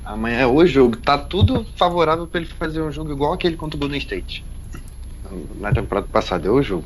[0.06, 0.98] Amanhã é o jogo.
[0.98, 4.43] Tá tudo favorável pra ele fazer um jogo igual aquele contra o Golden State.
[5.60, 6.84] Na temporada passada, é o jogo.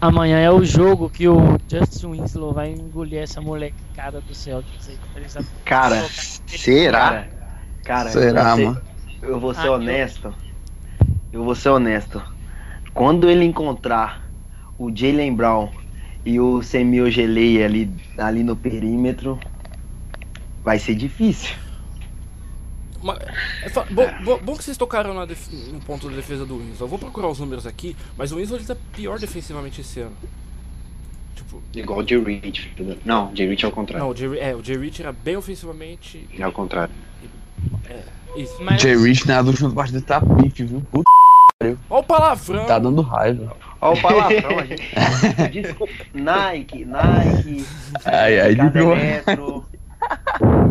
[0.00, 4.98] Amanhã é o jogo que o Justin Winslow vai engolir essa molecada do Celtics aí.
[5.64, 6.02] Cara,
[6.46, 7.26] Será?
[7.84, 8.82] Cara, Será, eu vou ser- mano?
[9.22, 10.34] Eu vou ser Ah, eu- honesto.
[11.32, 12.22] Eu vou ser honesto.
[12.92, 14.22] Quando ele encontrar
[14.78, 15.68] o Jalen Brown
[16.24, 19.38] e o Semio Gelei ali, ali no perímetro,
[20.62, 21.54] vai ser difícil.
[23.02, 23.18] Mas,
[23.62, 26.86] é bom, bom, bom que vocês tocaram na no ponto da defesa do Winslow.
[26.86, 30.16] Eu vou procurar os números aqui, mas o Winslow ele tá pior defensivamente esse ano.
[31.36, 32.72] Tipo, Igual o Jay Rich.
[33.04, 34.04] Não, o Jay Rich é o contrário.
[34.04, 36.26] não, o Jerry, é, o Jay Rich era bem ofensivamente.
[36.38, 36.94] É o contrário.
[38.36, 38.56] Isso.
[38.62, 40.80] Mas, Jay Rich na última partida tá pique, viu?
[40.90, 41.10] Puta,
[41.62, 42.66] Olha o palavrão!
[42.66, 43.54] tá dando raiva.
[43.84, 44.82] Olha o palavrão, a gente.
[45.52, 45.92] Desculpa.
[46.14, 47.66] Nike, Nike.
[48.04, 48.96] Aí Cada ligou.
[48.96, 49.66] Metro,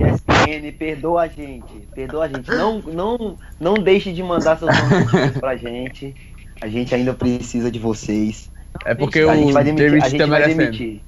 [0.02, 0.72] ESPN.
[0.78, 1.88] Perdoa a gente.
[1.94, 2.50] Perdoa a gente.
[2.50, 6.16] Não, não, não deixe de mandar seus nomes pra gente.
[6.60, 8.52] A gente ainda precisa de vocês.
[8.84, 9.92] É porque a gente o vai demitir.
[9.92, 11.02] David A gente tá vai demitir.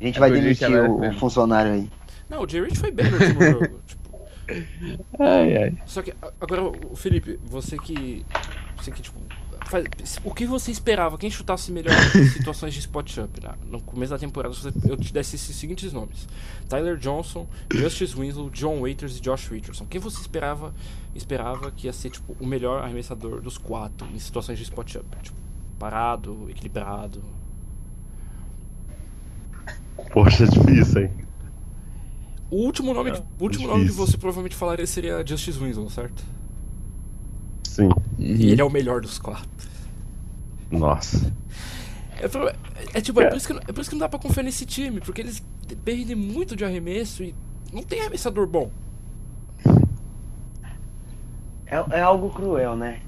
[0.00, 1.90] A gente É vai tá demitir o, o funcionário aí.
[2.28, 3.80] Não, o Rich foi bem no último jogo.
[3.86, 4.04] Tipo,
[5.18, 5.74] Ai, ai.
[5.86, 8.26] Só que agora, Felipe, você que.
[8.76, 9.18] Você que, tipo.
[9.64, 11.16] Faz- o que você esperava?
[11.18, 13.40] Quem chutasse melhor em situações de spot-up?
[13.42, 13.54] né?
[13.70, 16.26] No começo da temporada, se você- eu te desse esses seguintes nomes:
[16.68, 19.86] Tyler Johnson, Justice Winslow, John Waiters e Josh Richardson.
[19.86, 20.74] Quem você esperava
[21.14, 25.04] esperava que ia ser tipo, o melhor arremessador dos quatro em situações de spot-up?
[25.22, 25.36] Tipo,
[25.78, 27.22] parado, equilibrado.
[30.12, 31.10] Poxa, é difícil, hein?
[32.50, 36.22] O último nome, de, o último nome que você provavelmente falaria seria Justice Winslow, certo?
[37.74, 37.88] Sim.
[38.20, 39.48] E ele é o melhor dos quatro.
[40.70, 41.32] Nossa.
[42.20, 42.54] É, é-
[42.94, 44.44] é tipo, é por, isso que, não- é por isso que não dá pra confiar
[44.44, 47.34] nesse time, porque eles dependem muito de arremesso e
[47.72, 48.70] não tem arremessador bom.
[51.66, 53.00] É, é algo cruel, né?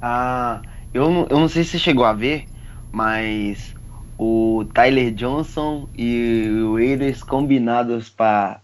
[0.00, 0.62] Ah,
[0.94, 2.44] eu, não- eu não sei se você chegou a ver,
[2.92, 3.74] mas
[4.16, 8.60] o Tyler Johnson e o Raiders combinados para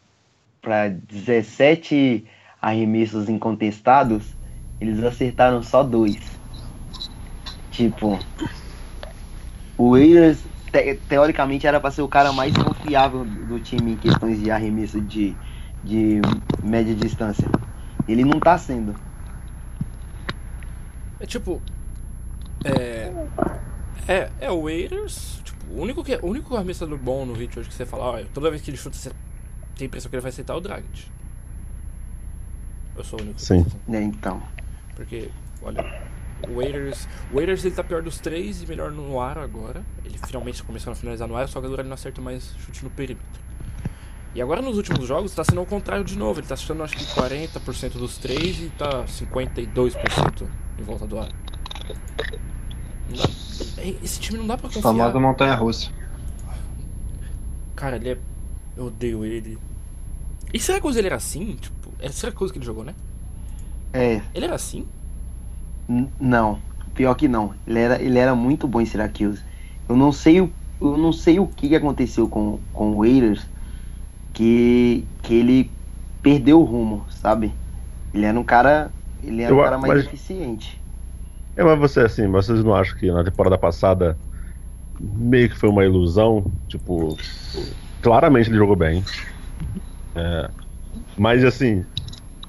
[1.09, 2.25] 17
[2.63, 4.37] arremessos incontestados,
[4.81, 6.19] eles acertaram só dois.
[7.71, 8.19] Tipo,
[9.77, 10.39] o Raiders
[10.73, 15.01] te- teoricamente era para ser o cara mais confiável do time em questões de arremesso
[15.01, 15.37] de,
[15.85, 16.21] de
[16.63, 17.49] média distância.
[18.07, 18.95] Ele não tá sendo.
[21.21, 21.61] É tipo.
[22.65, 23.13] É.
[24.07, 25.41] É, é o Waiters.
[25.45, 28.25] Tipo, o único, que, o único arremessador bom no Hit hoje que você fala, ó,
[28.33, 29.11] toda vez que ele chuta, você
[29.77, 31.11] tem a impressão que ele vai aceitar o Dragic.
[32.97, 33.37] Eu sou o único.
[33.37, 33.61] que Sim.
[33.61, 33.79] assim.
[33.87, 34.43] né, então.
[34.99, 35.31] Porque,
[35.63, 36.03] olha,
[36.49, 37.09] o Waiters.
[37.31, 39.85] O Waiters ele tá pior dos três e melhor no ar agora.
[40.05, 42.83] Ele finalmente começando a finalizar no ar, só que agora ele não acerta mais chute
[42.83, 43.41] no perímetro.
[44.35, 46.41] E agora nos últimos jogos tá sendo ao contrário de novo.
[46.41, 50.49] Ele tá acertando acho que 40% dos três e tá 52%
[50.81, 51.31] em volta do ar.
[53.79, 54.83] É, Esse time não dá pra confiar.
[54.83, 55.91] Famosa montanha russa.
[57.77, 58.19] Cara, ele é.
[58.77, 59.59] Eu odeio ele.
[60.53, 61.55] E será que o ele era assim?
[61.55, 62.95] Tipo, era será que coisa que ele jogou, né?
[63.93, 64.91] É, Ele era assim?
[65.89, 66.63] n- não.
[66.95, 67.55] Pior que não.
[67.67, 69.45] Ele era, ele era muito bom em Syracuse.
[69.89, 73.51] Eu não sei o, eu não sei o que aconteceu com, com o Raiders
[74.33, 75.79] que, que ele
[76.23, 77.55] perdeu o rumo, sabe?
[78.13, 78.95] Ele era um cara.
[79.23, 80.83] Ele era um Eu a- cara mais mas- eficiente.
[81.57, 84.17] É, mas você, assim, vocês não acham que na temporada passada
[85.01, 86.45] meio que foi uma ilusão?
[86.69, 87.17] Tipo,
[88.03, 89.05] claramente ele jogou bem.
[90.15, 90.51] É,
[91.19, 91.85] mas, assim,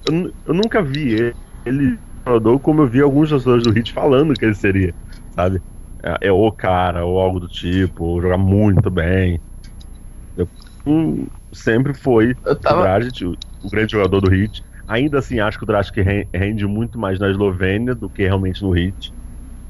[0.05, 1.35] eu, eu nunca vi ele,
[1.65, 4.95] ele jogador como eu vi alguns jogadores do Hit falando que ele seria,
[5.29, 5.63] sabe?
[6.03, 9.41] É, é o cara, ou algo do tipo, ou jogar muito bem.
[10.35, 10.49] Eu,
[10.85, 12.77] hum, sempre foi Eu o tava.
[12.77, 14.63] Dragic, o, o grande jogador do Hit.
[14.87, 18.61] Ainda assim, acho que o Dragic ren- rende muito mais na Eslovênia do que realmente
[18.63, 19.13] no Hit.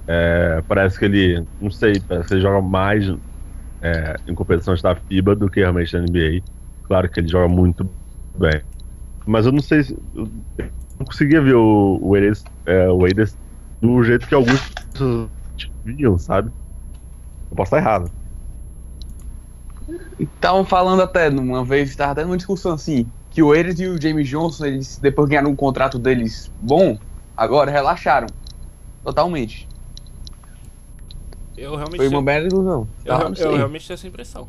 [0.07, 3.05] É, parece que ele, não sei, parece que ele joga mais
[3.81, 6.43] é, em competições da FIBA do que realmente na NBA.
[6.83, 7.95] Claro que ele joga muito
[8.37, 8.63] bem.
[9.25, 9.97] Mas eu não sei se.
[10.15, 10.29] Eu
[10.99, 13.37] não conseguia ver o, o Eires, é, o Eires
[13.81, 14.61] do jeito que alguns
[15.85, 16.51] viam, sabe?
[17.49, 18.11] Eu posso estar errado.
[20.19, 23.99] Estavam falando até, uma vez, tava até numa discussão assim, que o Ayers e o
[23.99, 26.97] James Johnson, eles, depois que ganharam um contrato deles bom,
[27.35, 28.27] agora relaxaram.
[29.03, 29.67] Totalmente.
[31.57, 31.97] Eu realmente.
[31.97, 32.87] Foi uma bela ilusão.
[33.05, 33.55] eu, eu não sei.
[33.55, 34.47] realmente tenho essa impressão.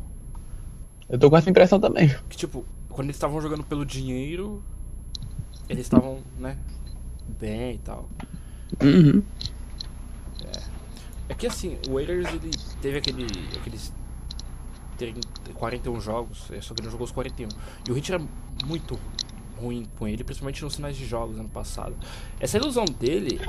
[1.09, 2.13] Eu tô com essa impressão também.
[2.29, 4.63] Que tipo, quando eles estavam jogando pelo dinheiro,
[5.69, 6.57] eles estavam, né?
[7.39, 8.09] Bem e tal.
[8.81, 9.23] Uhum.
[11.29, 12.51] É que assim, o Waiters ele
[12.81, 13.25] teve aquele.
[13.57, 13.93] aqueles
[14.97, 15.19] 30,
[15.53, 17.47] 41 jogos, é, só que ele não jogou os 41.
[17.87, 18.21] E o Hit era
[18.65, 18.99] muito
[19.59, 21.95] ruim com ele, principalmente nos finais de jogos ano passado.
[22.39, 23.39] Essa ilusão dele,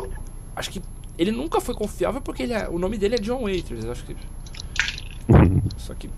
[0.55, 0.81] acho que
[1.18, 4.05] ele nunca foi confiável porque ele é- o nome dele é John Waiters, eu acho
[4.05, 4.16] que.
[5.76, 6.09] Só que.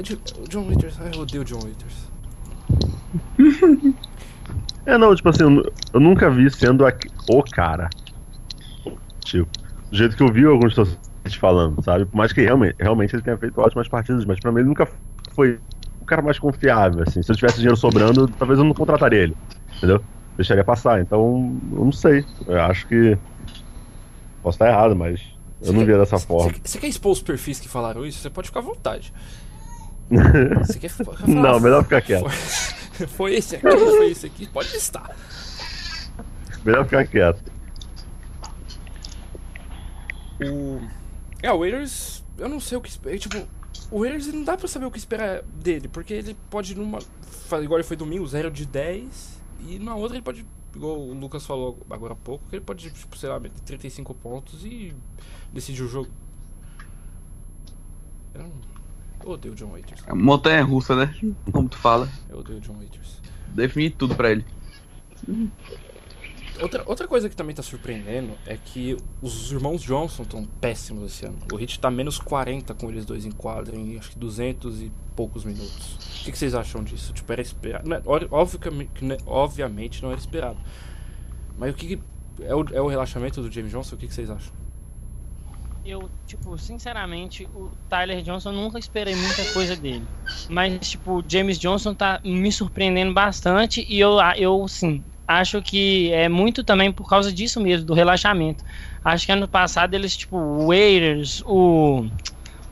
[0.00, 0.02] É.
[0.02, 2.10] de- John Waiters, ai, eu odeio John Waiters.
[4.86, 6.92] É, não, tipo assim, eu, eu nunca vi sendo a-
[7.28, 7.90] o cara.
[9.20, 9.48] Tipo,
[9.90, 12.06] do jeito que eu vi alguns torcedores falando, sabe?
[12.06, 14.88] Por mais que realmente, realmente ele tenha feito ótimas partidas, mas pra mim ele nunca
[15.32, 15.60] foi
[16.00, 17.22] o cara mais confiável, assim.
[17.22, 19.36] Se eu tivesse dinheiro sobrando, talvez eu não contrataria ele,
[19.76, 20.02] entendeu?
[20.36, 21.00] Deixaria passar.
[21.00, 22.24] Então, eu não sei.
[22.46, 23.18] Eu acho que.
[24.42, 25.20] Posso estar errado, mas
[25.62, 26.54] eu não via dessa forma.
[26.64, 28.18] Você quer expor os perfis que falaram isso?
[28.18, 29.12] Você pode ficar à vontade.
[30.80, 32.28] Quer fa- falar, Não, melhor ficar quieto.
[32.28, 35.14] Foi, foi esse aqui, foi esse aqui, pode listar.
[36.64, 37.42] Melhor ficar quieto.
[40.42, 40.80] O.
[41.42, 42.88] É, o Waiters, eu não sei o que.
[42.88, 43.46] espe- Tipo,
[43.90, 46.98] o Raiders não dá pra saber o que esperar dele, porque ele pode numa.
[47.62, 50.44] Igual ele foi domingo, 0 de 10, e na outra ele pode.
[50.74, 54.14] Igual o Lucas falou agora há pouco, que ele pode, tipo, sei lá, meter 35
[54.14, 54.94] pontos e
[55.52, 56.08] decidir o jogo.
[58.34, 58.52] Eu, não...
[59.24, 60.02] eu odeio o John Waiters.
[60.06, 61.14] É montanha russa, né?
[61.52, 62.08] Como tu fala.
[62.28, 63.20] Eu odeio o John Waiters.
[63.48, 64.44] Define tudo pra ele.
[66.60, 71.24] Outra, outra coisa que também tá surpreendendo é que os irmãos Johnson estão péssimos esse
[71.24, 71.38] ano.
[71.50, 74.92] O Hit tá menos 40 com eles dois em quadra, em acho que 200 e
[75.16, 76.20] poucos minutos.
[76.20, 77.14] O que, que vocês acham disso?
[77.14, 77.88] Tipo, era esperado.
[77.88, 80.58] Não óbvio que, né, obviamente não era esperado.
[81.58, 82.02] Mas o que, que
[82.42, 83.94] é, o, é o relaxamento do James Johnson?
[83.94, 84.52] O que, que vocês acham?
[85.82, 90.06] Eu, tipo, sinceramente, o Tyler Johnson nunca esperei muita coisa dele.
[90.46, 96.12] Mas, tipo, o James Johnson tá me surpreendendo bastante e eu, eu sim, acho que
[96.12, 98.62] é muito também por causa disso mesmo, do relaxamento.
[99.02, 102.04] Acho que ano passado eles, tipo, o Waiters, o,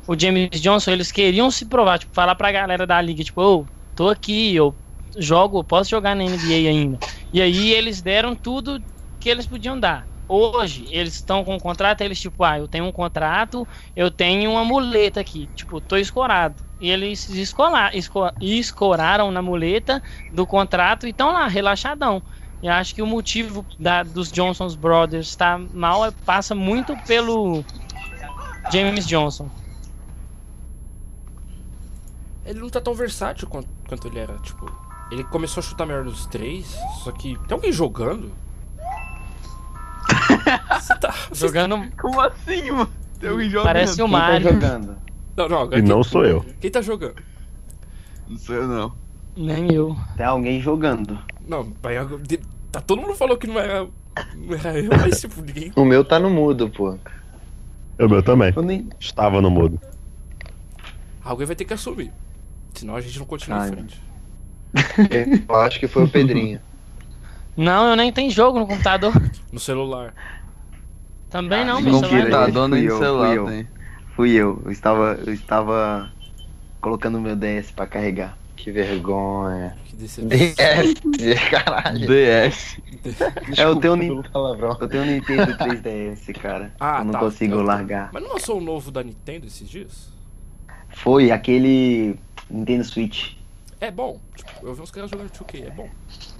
[0.06, 3.60] o James Johnson, eles queriam se provar, tipo, falar pra galera da liga, tipo, ô,
[3.62, 4.76] oh, tô aqui, eu
[5.16, 6.98] jogo, posso jogar na NBA ainda.
[7.32, 8.82] E aí eles deram tudo
[9.18, 10.07] que eles podiam dar.
[10.28, 14.50] Hoje, eles estão com um contrato, eles, tipo, ah, eu tenho um contrato, eu tenho
[14.50, 16.62] uma muleta aqui, tipo, tô escorado.
[16.78, 22.22] E eles escolar, esco, escoraram na muleta do contrato e estão lá, relaxadão.
[22.62, 27.64] E acho que o motivo da, dos Johnson's Brothers tá mal é, passa muito pelo
[28.70, 29.48] James Johnson.
[32.44, 34.70] Ele não tá tão versátil quanto, quanto ele era, tipo.
[35.10, 37.38] Ele começou a chutar melhor nos três, só que.
[37.46, 38.30] Tem alguém jogando?
[40.80, 41.14] Você tá.
[41.32, 41.90] Jogando.
[41.96, 42.90] Como assim, mano?
[43.20, 43.66] Tem alguém jogando.
[43.66, 44.46] Parece o Mario.
[44.46, 44.96] Tá jogando?
[45.36, 46.44] Não, não, e quem, não sou eu.
[46.60, 47.22] Quem tá jogando?
[48.28, 48.92] Não sou eu, não.
[49.36, 49.96] Nem eu.
[50.16, 51.18] Tem alguém jogando.
[51.46, 51.70] Não,
[52.72, 53.86] tá todo mundo falou que não era,
[54.34, 55.72] não era eu, mas tipo, ninguém.
[55.76, 56.98] O meu tá no mudo, pô.
[57.98, 58.52] O meu também.
[58.64, 58.88] Nem...
[58.98, 59.80] Estava no mudo.
[61.22, 62.12] Alguém vai ter que assumir.
[62.74, 63.68] Senão a gente não continua Ai.
[63.68, 64.02] em frente.
[65.48, 66.60] eu acho que foi o Pedrinho.
[67.58, 69.12] Não, eu nem tenho jogo no computador.
[69.50, 70.14] No celular.
[71.30, 72.20] Também não, meu no celular.
[72.20, 73.66] computador nem no celular fui eu.
[74.14, 74.62] Fui eu.
[74.66, 76.12] Eu estava, eu estava
[76.82, 78.36] colocando meu DS pra carregar.
[78.54, 79.74] Que vergonha.
[79.86, 80.18] Que DS,
[81.50, 82.06] caralho.
[82.06, 82.78] DS.
[83.56, 84.22] é, eu tenho,
[84.80, 86.72] eu tenho um Nintendo 3DS, cara.
[86.78, 88.10] Ah, eu não tá, consigo tá, largar.
[88.12, 90.12] Mas não lançou o um novo da Nintendo esses dias?
[90.90, 92.16] Foi, aquele
[92.50, 93.37] Nintendo Switch.
[93.80, 94.20] É bom.
[94.34, 95.88] Tipo, eu vi uns caras jogando 2K, é bom.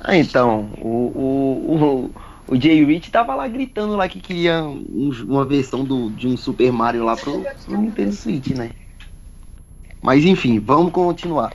[0.01, 0.71] Ah, então.
[0.81, 2.11] O, o,
[2.49, 6.27] o, o Jay Rich tava lá gritando lá que queria um, uma versão do, de
[6.27, 8.73] um Super Mario lá pro, pro Nintendo Switch, né?
[10.03, 11.53] Mas enfim, vamos continuar.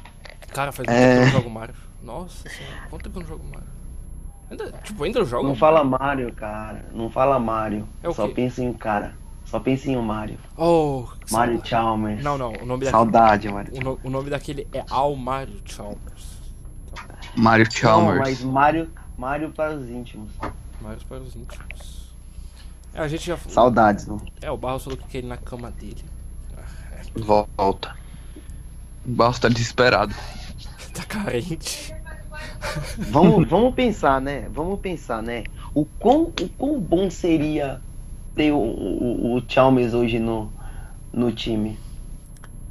[0.50, 1.20] Cara, faz muito é...
[1.20, 1.76] tempo que eu não jogo Mario.
[2.02, 3.74] Nossa senhora, quanto tempo eu não jogo Mario?
[4.52, 5.48] Ainda, tipo, ainda eu jogo?
[5.48, 6.86] Não fala Mario, cara.
[6.94, 7.88] Não fala Mario.
[8.04, 9.16] É Só pensa em um cara.
[9.54, 10.40] Só pensa em um Mario.
[10.58, 11.70] Oh, Mario saudade.
[11.70, 12.24] Chalmers.
[12.24, 13.72] Não, não, o nome Saudade, Mario.
[13.78, 16.42] O, no, o, nome daquele é Al Mario Chalmers.
[17.38, 18.16] Mario Chalmers.
[18.16, 20.32] Não, mas Mario, Mario para os íntimos.
[20.82, 22.16] Mario para os íntimos.
[22.96, 24.20] É, a gente já Saudades, não?
[24.42, 26.04] É, o Barros falou que quer ir na cama dele.
[27.16, 27.96] Volta.
[29.06, 30.16] O Barros tá desesperado.
[30.96, 31.94] tá carente.
[32.98, 34.50] Vamos, vamos pensar, né?
[34.52, 35.44] Vamos pensar, né?
[35.76, 37.80] O quão, o quão bom seria
[38.36, 40.52] ter o, o, o Chalmers hoje no,
[41.12, 41.78] no time?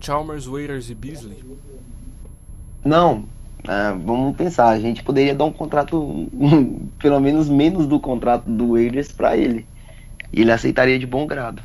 [0.01, 1.45] Chalmers, Waiters e Beasley?
[2.85, 3.25] Não,
[3.69, 6.29] é, vamos pensar, a gente poderia dar um contrato,
[6.99, 9.67] pelo menos menos do contrato do Waiters para ele.
[10.33, 11.63] E ele aceitaria de bom grado.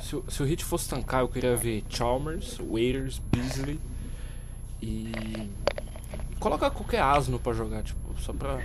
[0.00, 3.78] Se, se o Hit fosse tancar, eu queria ver Chalmers, Waiters, Beasley
[4.82, 5.12] e.
[6.40, 8.58] Coloca qualquer asno pra jogar, tipo, só pra.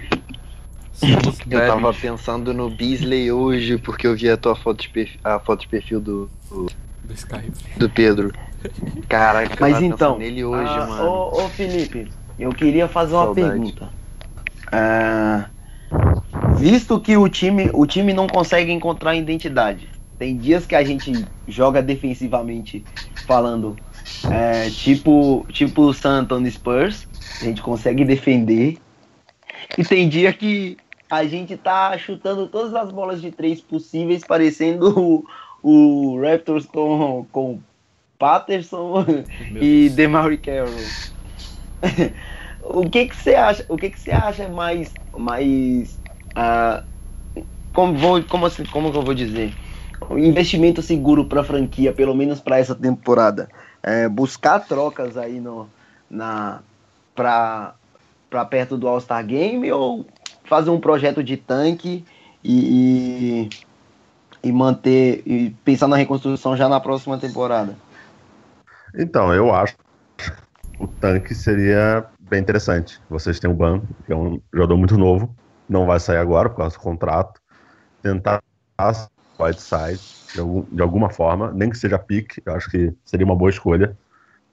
[1.49, 5.39] Eu tava pensando no Beasley hoje, porque eu vi a tua foto de perfil, a
[5.39, 6.29] foto de perfil do.
[6.49, 6.67] Do,
[7.03, 7.51] do Skype.
[7.77, 8.31] Do Pedro.
[9.09, 10.17] Caraca, mas então.
[10.17, 11.03] Nele hoje, ah, mano.
[11.03, 13.49] Ô, ô, Felipe, eu queria fazer uma Saudade.
[13.49, 13.89] pergunta.
[14.71, 15.49] Ah,
[16.57, 19.89] visto que o time, o time não consegue encontrar identidade.
[20.17, 22.85] Tem dias que a gente joga defensivamente
[23.25, 23.75] falando
[24.31, 27.07] é, tipo, tipo o San Antonio Spurs,
[27.41, 28.77] a gente consegue defender.
[29.77, 30.77] E tem dia que
[31.13, 35.25] a gente tá chutando todas as bolas de três possíveis, parecendo o,
[35.61, 37.59] o Raptors com, com
[38.17, 39.05] Patterson
[39.59, 40.73] e DeMauri Carroll.
[42.63, 43.65] o que que você acha?
[43.67, 45.99] O que que você acha mais mais
[46.37, 46.83] uh,
[47.73, 49.53] como vou como assim, como que eu vou dizer?
[50.09, 53.49] Um investimento seguro para a franquia, pelo menos para essa temporada
[53.83, 55.67] é, buscar trocas aí no,
[56.09, 56.61] na,
[57.13, 57.75] para
[58.49, 60.05] perto do All-Star Game ou
[60.43, 62.03] fazer um projeto de tanque
[62.43, 63.49] e,
[64.43, 67.75] e, manter e pensar na reconstrução já na próxima temporada?
[68.95, 69.75] Então, eu acho
[70.17, 70.31] que
[70.79, 72.99] o tanque seria bem interessante.
[73.09, 75.33] Vocês têm o Ban, que é um jogador muito novo,
[75.67, 77.41] não vai sair agora por causa do contrato.
[78.01, 78.41] Tentar
[79.39, 80.01] Whiteside
[80.33, 83.49] de, algum, de alguma forma, nem que seja pique, eu acho que seria uma boa
[83.49, 83.97] escolha.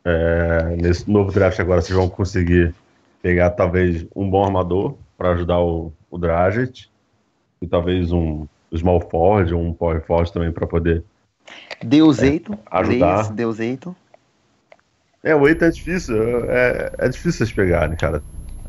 [0.04, 2.74] É, nesse novo draft agora vocês vão conseguir
[3.22, 6.86] pegar talvez um bom armador para ajudar o, o Dragic
[7.60, 11.04] e talvez um small forward ou um power forward também para poder
[11.84, 12.58] Deus Eito.
[12.70, 13.30] ajudar.
[13.30, 13.94] Deus Eito.
[15.22, 16.16] É, o Eito é difícil,
[16.50, 18.22] é, é difícil vocês pegarem, cara.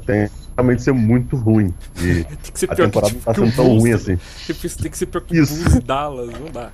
[0.05, 1.73] Tem realmente ser muito ruim.
[1.95, 4.17] E Tem que ser a pior que, temporada tipo, tá sendo tão ruim assim.
[4.45, 5.63] Tipo, tem que ser pior que o Isso.
[5.63, 6.69] Bulls Dallas, não dá.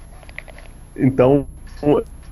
[0.95, 1.45] Então,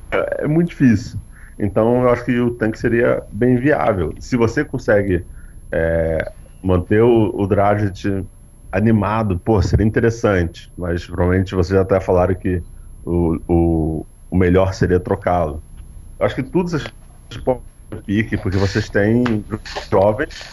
[0.09, 1.19] é é muito difícil.
[1.59, 4.15] Então, eu acho que o tanque seria bem viável.
[4.19, 5.23] Se você consegue
[5.71, 6.31] é,
[6.65, 8.25] manter o, o Dragic
[8.71, 10.71] animado, pô, seria interessante.
[10.75, 12.61] Mas provavelmente vocês até falaram que
[13.05, 15.63] o, o, o melhor seria trocá-lo.
[16.19, 16.91] Eu acho que tudo vocês
[17.43, 17.61] podem
[18.05, 19.23] pique, porque vocês têm
[19.89, 20.43] jovens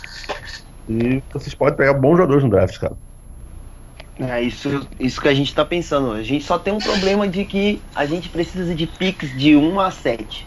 [0.88, 2.96] e vocês podem pegar bons jogadores no draft, cara.
[4.20, 6.12] É isso, isso que a gente tá pensando.
[6.12, 9.80] A gente só tem um problema de que a gente precisa de picks de 1
[9.80, 10.46] a 7.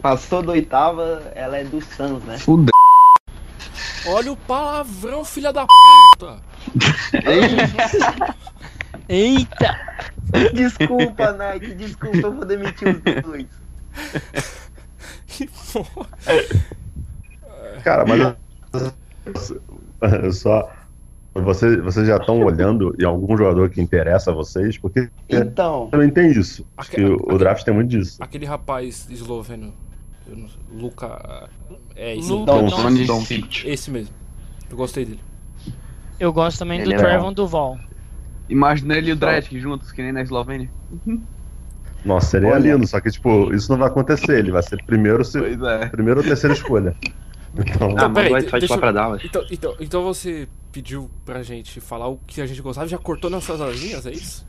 [0.00, 2.38] Passou da oitava, ela é do Suns, né?
[2.38, 2.72] Fudeu.
[4.06, 6.38] Olha o palavrão, filha da puta!
[9.08, 9.78] Eita!
[10.52, 13.46] Desculpa, Nike, desculpa, eu vou demitir os dois.
[15.26, 16.06] Que porra.
[17.82, 18.36] Cara, mas
[20.22, 20.70] eu só
[21.34, 26.08] vocês, vocês já estão olhando em algum jogador que interessa a vocês, porque Então, também
[26.08, 26.64] tem isso.
[26.76, 28.22] Acho que Aque- o, draft tem muito disso.
[28.22, 29.74] Aquele rapaz esloveno,
[30.72, 31.48] Luca.
[31.96, 33.06] É esse, Luka Don-.
[33.06, 33.64] Doncic.
[33.66, 34.14] esse mesmo.
[34.70, 35.20] Eu gostei dele.
[36.18, 37.78] Eu gosto também Ele do é Trevon Duval.
[38.48, 40.70] Imagina ele e o Dredd juntos, que nem na Eslovênia.
[42.04, 42.72] Nossa, seria Olha.
[42.74, 44.38] lindo, só que, tipo, isso não vai acontecer.
[44.38, 45.86] Ele vai ser primeiro, se, é.
[45.86, 46.94] primeiro ou terceira escolha.
[47.56, 49.22] Então, Ah, peraí, Whiteside deixa eu- pra Dallas.
[49.24, 52.98] Então, então, então você pediu pra gente falar o que a gente gostava e já
[52.98, 54.44] cortou nossas asinhas, é isso?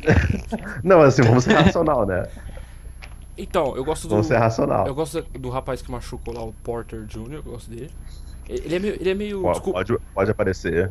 [0.82, 2.24] não, assim, vamos ser racional, né?
[3.36, 4.10] Então, eu gosto do.
[4.10, 4.86] Vamos ser racional.
[4.86, 7.90] Eu gosto do rapaz que machucou lá, o Porter Jr., eu gosto dele.
[8.48, 8.94] Ele é meio.
[9.00, 9.40] Ele é meio.
[9.40, 9.78] Pode, desculpa.
[9.78, 10.90] pode, pode aparecer.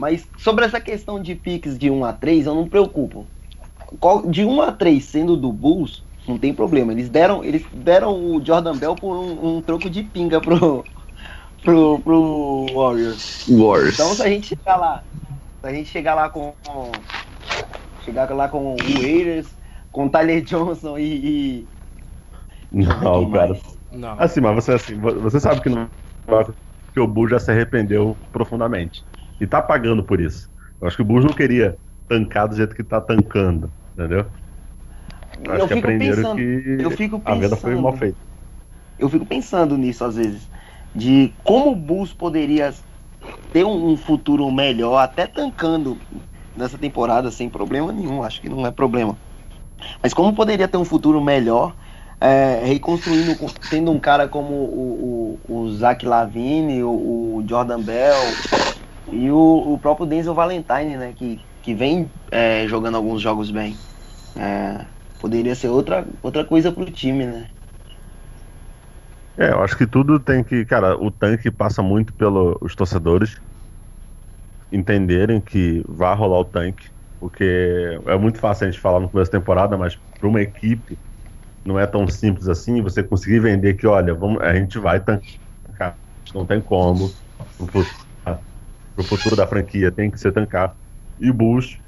[0.00, 3.26] mas sobre essa questão de picks de 1 a 3, eu não me preocupo.
[4.28, 6.92] De 1 a 3 sendo do Bulls, não tem problema.
[6.92, 10.84] Eles deram, eles deram o Jordan Bell por um, um troco de pinga pro,
[11.62, 13.46] pro, pro Warriors.
[13.48, 13.94] Wars.
[13.94, 15.04] Então se a gente chegar lá,
[15.60, 16.52] se a gente chegar lá com.
[16.66, 16.90] com-
[18.04, 19.46] chegar lá com o Waiters,
[19.94, 21.62] com o Tyler Johnson e.
[21.64, 21.70] e
[22.70, 23.54] Não, cara.
[23.90, 24.16] Não.
[24.16, 25.90] Assim, mas você, assim, vo- você sabe que, não,
[26.92, 29.04] que o Bulls já se arrependeu profundamente.
[29.40, 30.48] E tá pagando por isso.
[30.80, 31.78] Eu acho que o Bulls não queria
[32.08, 34.32] tancar do jeito que tá tancando, entendeu?
[35.46, 36.42] Eu acho Eu que fico aprenderam pensando, que
[36.78, 37.76] eu fico a venda foi pensando.
[37.76, 38.18] mal feita.
[38.98, 40.50] eu fico pensando nisso às vezes.
[40.94, 42.72] De como o Bulls poderia
[43.52, 46.04] ter um, um futuro melhor, até tancando
[46.54, 49.20] nessa temporada sem problema nenhum, acho que não é problema.
[50.02, 51.76] Mas como poderia ter um futuro melhor,
[52.20, 53.36] é, reconstruindo,
[53.70, 56.90] tendo um cara como o, o, o Zach Lavine, o,
[57.36, 58.14] o Jordan Bell
[59.12, 61.12] e o, o próprio Denzel Valentine, né?
[61.12, 63.76] Que, que vem é, jogando alguns jogos bem.
[64.36, 64.86] É,
[65.20, 67.50] poderia ser outra, outra coisa pro time, né?
[69.36, 70.64] É, eu acho que tudo tem que.
[70.64, 73.40] Cara, o tanque passa muito pelos torcedores
[74.70, 76.93] entenderem que vai rolar o tanque.
[77.24, 77.42] Porque
[78.06, 80.98] é muito fácil a gente falar no começo da temporada, mas para uma equipe
[81.64, 85.98] não é tão simples assim você conseguir vender que, olha, vamos, a gente vai tancar.
[86.34, 87.08] Não tem como.
[87.56, 87.96] Pro futuro,
[88.94, 90.76] pro futuro da franquia tem que ser tancar.
[91.18, 91.78] E o Bulls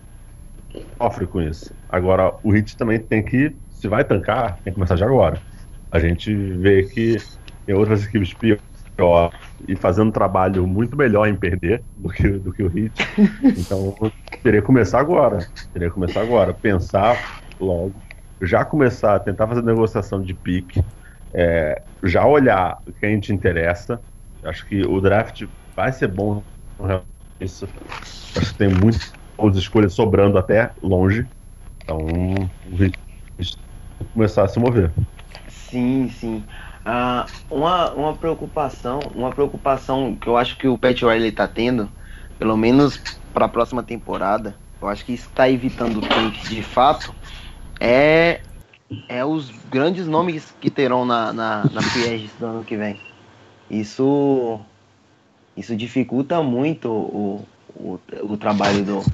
[1.02, 1.74] sofre com isso.
[1.86, 5.42] Agora, o Hit também tem que, se vai tancar, tem que começar de agora.
[5.90, 7.16] A gente vê que
[7.66, 8.32] tem outras equipes
[8.96, 9.32] pior
[9.68, 12.94] e fazendo um trabalho muito melhor em perder do que, do que o Hit.
[13.56, 13.96] Então,
[14.42, 15.38] teria que começar agora.
[15.72, 16.54] Teria que começar agora.
[16.54, 17.24] Pensar
[17.60, 18.04] logo.
[18.42, 20.80] Já começar a tentar fazer negociação de pique.
[21.34, 24.02] é, já olhar o que a gente interessa.
[24.44, 25.44] Acho que o draft
[25.74, 26.44] vai ser bom
[27.40, 27.66] isso.
[28.36, 31.28] Acho que tem muitas escolhas sobrando até longe.
[31.84, 32.76] Então, o
[34.12, 34.92] começar a se mover.
[35.48, 36.46] Sim, sim.
[36.88, 41.90] Ah, uma, uma preocupação, uma preocupação que eu acho que o Pat Riley tá tendo,
[42.38, 43.02] pelo menos
[43.34, 47.12] para a próxima temporada, eu acho que está evitando o tank de fato,
[47.80, 48.40] é,
[49.08, 52.96] é os grandes nomes que terão na, na, na agents do ano que vem.
[53.68, 54.60] Isso,
[55.56, 59.04] isso dificulta muito o, o, o trabalho do,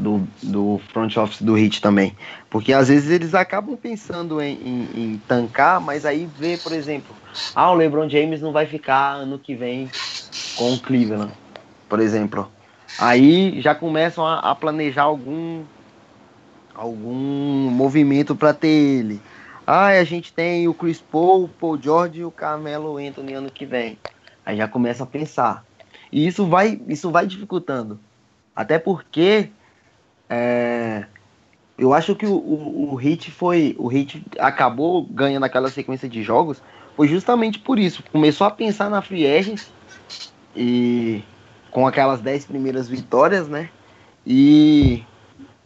[0.00, 2.16] do, do front office do Heat também.
[2.48, 7.14] Porque às vezes eles acabam pensando em, em, em tancar, mas aí vê, por exemplo,
[7.54, 9.88] ah, o LeBron James não vai ficar ano que vem
[10.56, 11.32] com o Cleveland,
[11.88, 12.50] por exemplo.
[12.98, 15.62] Aí já começam a, a planejar algum
[16.74, 19.20] algum movimento para ter ele.
[19.66, 23.50] Ah, a gente tem o Chris Paul, o Paul George e o Carmelo Anthony ano
[23.50, 23.98] que vem.
[24.44, 25.64] Aí já começa a pensar.
[26.10, 28.00] E isso vai, isso vai dificultando.
[28.56, 29.50] Até porque
[30.30, 31.04] é,
[31.76, 33.74] eu acho que o, o, o Hit foi.
[33.78, 36.62] O Hit acabou ganhando aquela sequência de jogos.
[36.96, 38.04] Foi justamente por isso.
[38.12, 39.72] Começou a pensar na Free Agents
[40.54, 41.24] e
[41.70, 43.70] com aquelas 10 primeiras vitórias, né?
[44.26, 45.02] E,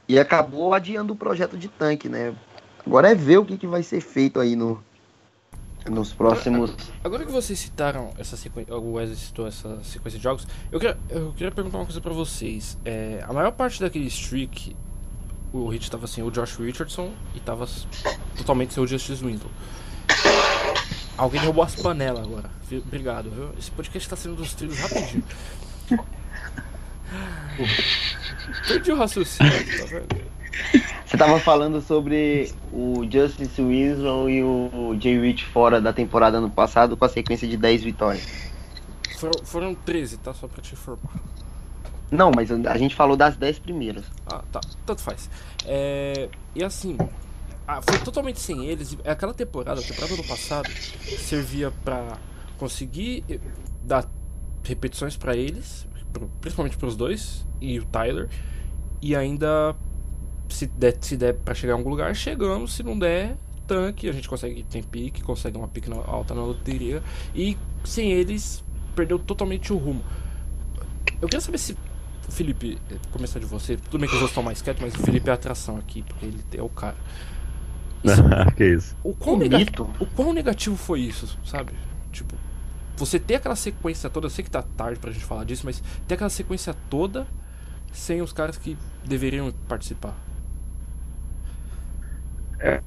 [0.08, 2.32] e acabou adiando o projeto de tanque, né?
[2.86, 4.82] Agora é ver o que, que vai ser feito aí no,
[5.90, 6.74] nos próximos.
[7.02, 10.98] Agora que vocês citaram essa sequência, o Wesley citou essa sequência de jogos, eu queria,
[11.08, 12.78] eu queria perguntar uma coisa pra vocês.
[12.84, 14.74] É, a maior parte daquele streak,
[15.52, 17.68] o Hit tava sem o Josh Richardson e tava
[18.36, 19.50] totalmente sem o Justice Winslow.
[21.16, 22.50] Alguém roubou as panelas agora.
[22.86, 23.30] Obrigado.
[23.30, 23.50] Viu?
[23.58, 25.24] Esse podcast tá sendo dos trilhos rapidinho.
[28.66, 30.33] Perdi o raciocínio, tá vendo?
[31.04, 36.50] Você tava falando sobre o Justice Winslow e o Jay Rich fora da temporada ano
[36.50, 38.26] passado com a sequência de 10 vitórias.
[39.18, 40.34] Foram, foram 13, tá?
[40.34, 41.12] Só pra te informar.
[42.10, 44.04] Não, mas a gente falou das 10 primeiras.
[44.26, 44.60] Ah, tá.
[44.84, 45.30] Tanto faz.
[45.66, 46.96] É, e assim,
[47.66, 48.96] ah, foi totalmente sem eles.
[49.04, 50.68] Aquela temporada, a temporada do passado,
[51.18, 52.18] servia pra
[52.58, 53.40] conseguir eh,
[53.82, 54.08] dar
[54.62, 55.86] repetições pra eles,
[56.40, 58.28] principalmente pros dois, e o Tyler,
[59.00, 59.74] e ainda
[60.48, 62.74] se der, se der pra chegar em algum lugar, chegamos.
[62.74, 63.36] Se não der,
[63.66, 64.08] tanque.
[64.08, 67.02] A gente consegue, tem pique, consegue uma pique na- alta na loteria.
[67.34, 68.62] E sem eles,
[68.94, 70.02] perdeu totalmente o rumo.
[71.20, 71.76] Eu queria saber se.
[72.28, 73.76] Felipe, eh, começar de você.
[73.76, 76.02] Tudo bem que os outros estão mais quietos, mas o Felipe é a atração aqui,
[76.02, 76.96] porque ele é o cara.
[78.56, 78.96] que isso.
[79.02, 79.88] O quão, nega- mito.
[80.00, 81.72] o quão negativo foi isso, sabe?
[82.12, 82.34] Tipo,
[82.96, 85.82] você ter aquela sequência toda, eu sei que tá tarde pra gente falar disso, mas
[86.08, 87.26] ter aquela sequência toda
[87.92, 90.16] sem os caras que deveriam participar.
[92.64, 92.80] É-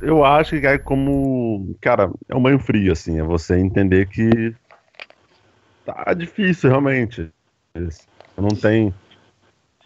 [0.00, 1.76] eu acho que é como.
[1.80, 3.18] Cara, é um banho frio, assim.
[3.18, 4.54] É você entender que.
[5.84, 7.28] Tá difícil, realmente.
[8.36, 8.94] Não tem.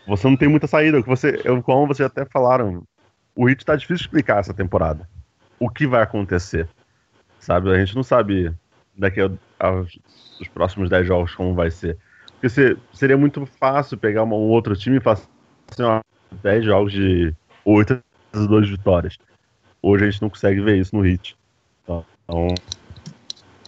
[0.06, 1.00] Você não tem muita saída.
[1.00, 2.84] Você, como vocês até falaram,
[3.34, 5.08] o Hit tá difícil de explicar essa temporada.
[5.58, 6.68] O que vai acontecer.
[7.40, 7.70] Sabe?
[7.70, 8.52] A gente não sabe
[8.96, 9.98] daqui a, aos
[10.40, 11.96] os próximos 10 jogos como vai ser.
[12.32, 15.18] Porque se- seria muito fácil pegar uma- um outro time e falar
[15.70, 16.00] assim, ó,
[16.42, 17.98] 10 jogos de 8
[18.37, 19.16] as duas vitórias.
[19.82, 21.37] Hoje a gente não consegue ver isso no Hit.
[22.24, 22.49] Então,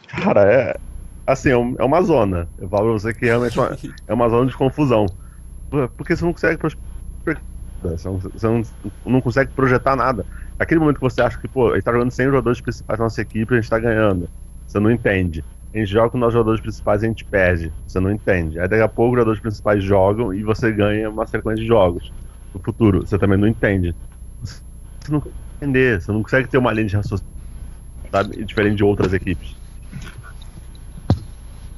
[0.08, 0.76] cara, é
[1.26, 2.48] assim, é, é uma zona.
[2.58, 5.06] Eu falo pra você que realmente é uma, é uma zona de confusão.
[5.70, 6.58] Por- Porque você não consegue
[8.08, 8.62] não, você não,
[9.06, 10.26] não consegue projetar nada.
[10.58, 13.04] Aquele momento que você acha que, pô, gente tá jogando sem os jogadores principais da
[13.04, 14.28] nossa equipe, a gente tá ganhando.
[14.66, 15.44] Você não entende.
[15.72, 17.72] A gente joga com os jogadores principais e a gente perde.
[17.86, 18.58] Você não entende.
[18.58, 22.10] Aí daqui a pouco os jogadores principais jogam e você ganha uma sequência de jogos.
[22.52, 23.94] No futuro, você também não entende
[24.42, 27.32] você não consegue entender, você não consegue ter uma linha de raciocínio
[28.10, 29.54] sabe, diferente de outras equipes.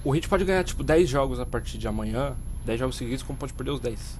[0.02, 2.34] O Hit pode ganhar tipo 10 jogos a partir de amanhã,
[2.64, 4.18] 10 jogos seguidos, como pode perder os 10.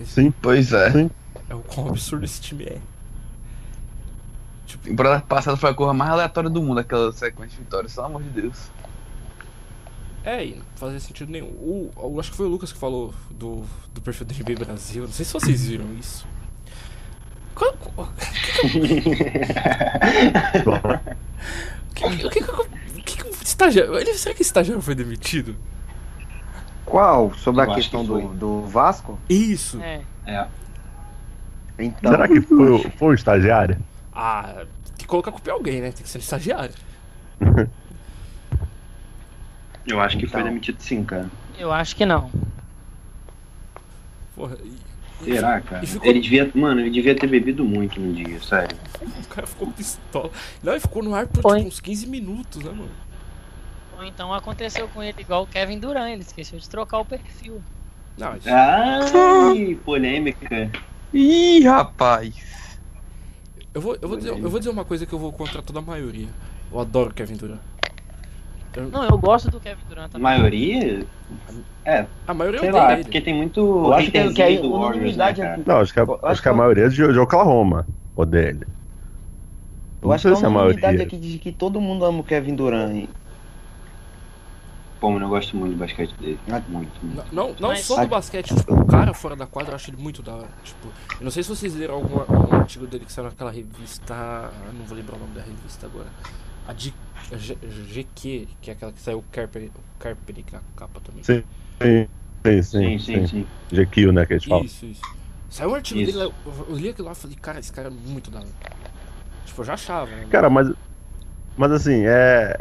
[0.00, 0.30] Esse Sim.
[0.30, 0.90] Pois é.
[0.92, 1.10] Sim.
[1.48, 2.78] é o quão absurdo esse time é.
[4.84, 8.22] Temporada passada foi a coisa mais aleatória do mundo, aquela sequência de vitórias, pelo amor
[8.22, 8.70] de Deus.
[10.22, 11.46] É, e não fazia sentido nenhum.
[11.48, 15.04] O, o- acho que foi o Lucas que falou do, do perfil do NBA Brasil.
[15.04, 16.26] Não sei se vocês viram isso.
[17.58, 18.08] Qual- qual-
[22.00, 23.98] O que, que, o que, que, o que, que o estagiário.
[23.98, 25.56] ele- Será que esse estagiário foi demitido?
[26.86, 27.34] Qual?
[27.34, 28.36] Sobre Eu a questão que do, foi.
[28.36, 29.18] do Vasco?
[29.28, 29.80] Isso.
[29.82, 30.00] É.
[30.26, 30.46] É.
[31.78, 33.76] Então, Será que foi, o- foi um estagiário?
[34.12, 35.90] Ah, tem que colocar a culpa em alguém, né?
[35.92, 36.74] Tem que ser estagiário.
[39.86, 40.50] Eu acho que foi Então.
[40.50, 41.28] demitido sim, cara.
[41.58, 42.30] Eu acho que não.
[44.36, 44.56] Porra,
[45.24, 45.86] Será, cara?
[45.86, 48.76] Ficou- Ele devia, mano, ele devia ter bebido muito no dia, sério.
[49.22, 50.30] o cara ficou pistola.
[50.62, 52.90] Não, ele ficou no ar por tipo, uns 15 minutos, né, mano?
[53.98, 57.60] Ou então aconteceu com ele igual o Kevin Durant, ele esqueceu de trocar o perfil.
[58.16, 60.70] Não, isso- Ai, polêmica.
[61.12, 62.78] Ih, rapaz.
[63.74, 65.78] eu, vou, eu, vou dizer, eu vou dizer uma coisa que eu vou contra toda
[65.80, 66.28] a maioria.
[66.70, 67.60] Eu adoro Kevin Durant.
[68.78, 70.22] Eu- Não, eu gosto do Kevin Durant A também.
[70.22, 71.06] maioria?
[71.84, 74.70] É, a maioria sei lá, é porque tem muito eu acho que, que é do
[74.72, 75.54] Warriors, né, unanimidade cara?
[75.54, 75.62] aqui.
[75.66, 77.86] Não, acho que a, Eu acho acho que a que- maioria é de, de Oklahoma
[78.14, 78.66] odeia ele.
[80.00, 81.06] Eu Não acho que é se é a uma unanimidade maioria.
[81.06, 83.08] aqui de que todo mundo ama o Kevin Durant.
[85.00, 86.38] Pô, mano, eu gosto muito do basquete dele.
[86.50, 86.60] Ah.
[86.68, 87.24] Muito, muito.
[87.34, 89.96] Não, não Mas- só do basquete, tipo, o cara fora da quadra eu acho ele
[90.02, 90.48] muito da hora.
[90.64, 90.88] Tipo,
[91.20, 94.12] eu não sei se vocês leram algum, algum artigo dele que saiu naquela revista.
[94.14, 96.08] ah, Não vou lembrar o nome da revista agora.
[96.66, 96.92] A a G-
[97.36, 101.22] GQ, que é aquela que saiu o Carper, o Carper na capa também.
[101.22, 101.42] Sim.
[101.80, 102.08] Sim,
[102.46, 102.98] sim, Sim, sim.
[102.98, 103.46] sim, sim.
[103.70, 104.64] GQ, né, que a gente fala.
[104.64, 105.02] Isso, isso.
[105.50, 106.12] Saiu um artigo Isso.
[106.12, 106.34] dele, lá,
[106.68, 108.48] eu, li aquilo lá e falei, cara, esse cara é muito da hora.
[109.46, 110.26] Tipo, eu já achava, né?
[110.30, 110.70] Cara, mas.
[111.56, 112.56] Mas assim, é.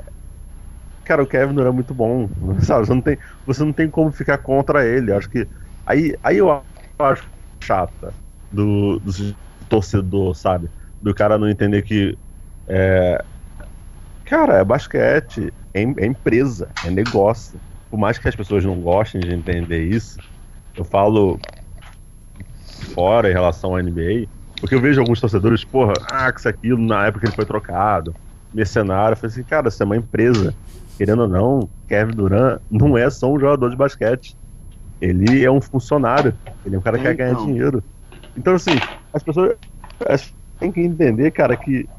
[1.03, 2.29] Cara, o Kevin Durant é muito bom.
[2.63, 2.85] Sabe?
[2.85, 5.11] Você não tem, você não tem como ficar contra ele.
[5.11, 5.47] Acho que.
[5.85, 6.63] Aí, aí eu
[6.99, 7.27] acho
[7.61, 8.13] chata
[8.51, 9.35] do, do
[9.69, 10.69] torcedor, sabe?
[11.01, 12.17] Do cara não entender que.
[12.67, 13.23] É,
[14.27, 17.61] cara, é basquete, é, é empresa, é negócio.
[17.89, 20.21] Por mais que as pessoas não gostem de entender isso,
[20.75, 21.43] eu falo
[22.93, 26.77] fora em relação à NBA, porque eu vejo alguns torcedores, porra, ah, que isso aquilo,
[26.79, 28.15] na época que ele foi trocado,
[28.51, 30.55] mercenário, eu falei assim, cara, isso é uma empresa.
[30.97, 34.35] Querendo ou não, Kevin Durant não é só um jogador de basquete.
[35.01, 36.39] Ele é um funcionário.
[36.65, 37.45] Ele é um cara que quer ganhar Então.
[37.45, 37.83] dinheiro.
[38.35, 38.81] Então, assim,
[39.13, 39.55] as pessoas
[40.07, 41.89] as- têm que entender, cara, que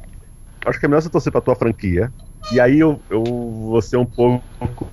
[0.68, 2.12] acho que é melhor você torcer pra tua franquia.
[2.52, 4.86] E aí eu, eu vou ser um pouco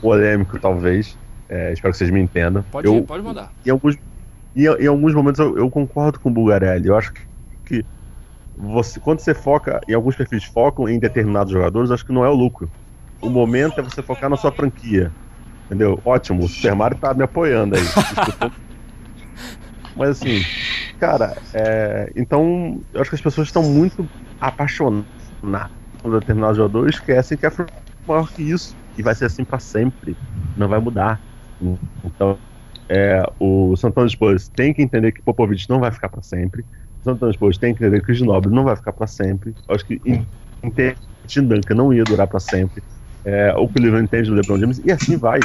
[0.00, 1.16] polêmico, talvez.
[1.48, 2.64] É, espero que vocês me entendam.
[2.70, 3.52] Pode, eu, pode mandar.
[3.64, 3.96] em alguns,
[4.54, 6.88] em, em alguns momentos eu, eu concordo com o Bulgarelli.
[6.88, 7.20] Eu acho que,
[7.66, 7.84] que
[8.56, 12.28] você, quando você foca, em alguns perfis focam em determinados jogadores, acho que não é
[12.28, 12.70] o lucro.
[13.20, 15.12] O momento é você focar na sua franquia.
[15.66, 16.00] Entendeu?
[16.04, 17.82] Ótimo, o Super Mario tá me apoiando aí.
[19.96, 20.42] Mas assim,
[20.98, 24.08] cara, é, então eu acho que as pessoas estão muito
[24.40, 25.06] apaixonadas
[26.02, 27.50] por determinados jogadores, esquecem que é
[28.06, 28.74] maior que isso.
[28.96, 30.16] E vai ser assim pra sempre.
[30.56, 31.20] Não vai mudar.
[32.04, 32.38] Então,
[32.88, 36.64] é, o Santana Spurs tem que entender que Popovich não vai ficar para sempre.
[37.00, 39.54] O Santana Spurs tem que entender que o Ginobili não vai ficar para sempre.
[39.68, 40.00] Acho que
[40.62, 42.82] entende Tim Duncan não ia durar para sempre.
[43.24, 45.40] É, o Cleveland entende do LeBron James e assim vai.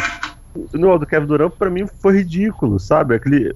[0.55, 3.15] O negócio do Kevin Durant para mim foi ridículo, sabe?
[3.15, 3.53] Aquele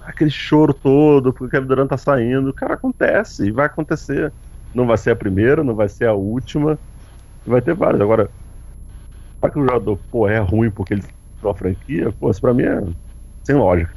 [0.00, 2.52] aquele choro todo porque o Kevin Durant tá saindo.
[2.54, 4.32] Cara, acontece e vai acontecer.
[4.78, 6.78] Não vai ser a primeira, não vai ser a última.
[7.44, 8.00] Vai ter várias.
[8.00, 8.30] Agora,
[9.40, 11.02] para que o jogador pô, é ruim porque ele
[11.42, 12.80] a franquia, pô, isso pra mim é
[13.44, 13.92] sem lógica.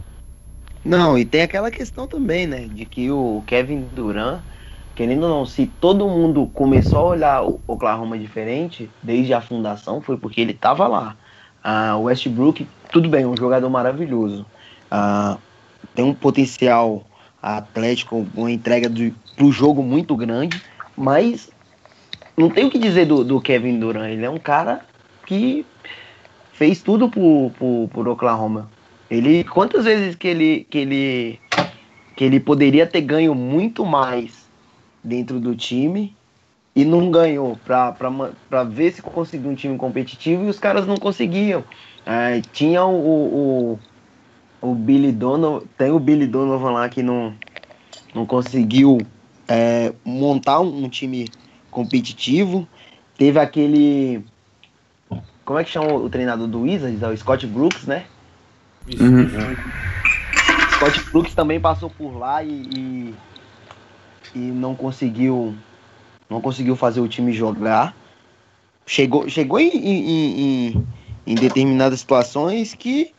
[0.84, 2.62] Não, e tem aquela questão também, né?
[2.62, 4.42] De que o Kevin Durant,
[4.96, 10.02] querendo ou não, se todo mundo começou a olhar o Oklahoma diferente desde a fundação,
[10.02, 11.16] foi porque ele tava lá.
[11.64, 14.46] Ah, o Westbrook, tudo bem, um jogador maravilhoso.
[14.90, 15.38] Ah,
[15.94, 17.04] tem um potencial
[17.42, 20.62] atlético, uma entrega do, pro jogo muito grande,
[21.02, 21.50] mas
[22.38, 24.12] não tem o que dizer do, do Kevin Durant.
[24.12, 24.86] Ele é um cara
[25.26, 25.66] que
[26.54, 28.70] fez tudo por, por, por Oklahoma.
[29.10, 31.40] Ele, quantas vezes que ele, que ele,
[32.16, 34.48] que ele poderia ter ganho muito mais
[35.04, 36.16] dentro do time
[36.76, 41.64] e não ganhou pra ver se conseguia um time competitivo e os caras não conseguiam.
[42.06, 43.80] É, tinha o,
[44.62, 47.34] o, o Billy Donovan, tem o Billy Donovan lá que não,
[48.14, 49.00] não conseguiu
[49.52, 51.28] é, montar um, um time
[51.70, 52.66] competitivo.
[53.18, 54.24] Teve aquele.
[55.44, 57.04] Como é que chama o treinador do Wizards?
[57.04, 58.06] É o Scott Brooks, né?
[58.88, 59.04] Isso.
[60.76, 63.16] Scott Brooks também passou por lá e, e,
[64.34, 65.54] e não conseguiu
[66.30, 67.94] não conseguiu fazer o time jogar.
[68.86, 70.88] Chegou, chegou em, em, em,
[71.28, 73.14] em determinadas situações que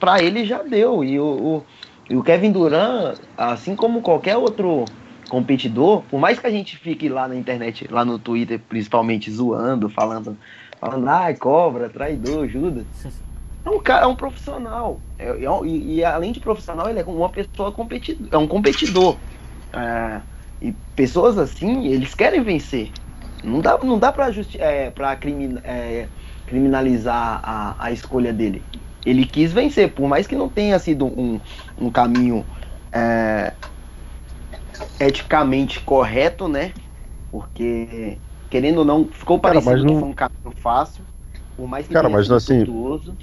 [0.00, 1.04] para ele já deu.
[1.04, 1.64] E o, o,
[2.10, 4.84] e o Kevin Durant, assim como qualquer outro
[5.28, 9.88] competidor, por mais que a gente fique lá na internet, lá no Twitter, principalmente zoando,
[9.88, 10.36] falando,
[10.80, 12.86] falando, ai, cobra, traidor, Judas.
[13.64, 14.98] É um cara, é um profissional.
[15.18, 19.18] É- é e, e além de profissional, ele é uma pessoa competidor, é um competidor.
[19.74, 20.22] É,
[20.62, 22.90] e pessoas assim, eles querem vencer.
[23.44, 26.08] Não dá, não dá pra, justi é, pra crimin- é,
[26.46, 28.64] criminalizar a, a escolha dele.
[29.04, 31.38] Ele quis vencer, por mais que não tenha sido um,
[31.76, 32.46] um caminho
[32.90, 33.52] é,
[35.00, 36.72] eticamente correto, né?
[37.30, 38.20] Porque,
[38.50, 41.06] querendo ou não, ficou Cara, parecendo mas que não- foi um caminho fácil.
[41.56, 43.18] Por mais que Cara, tenha mas sido assim, tortuoso.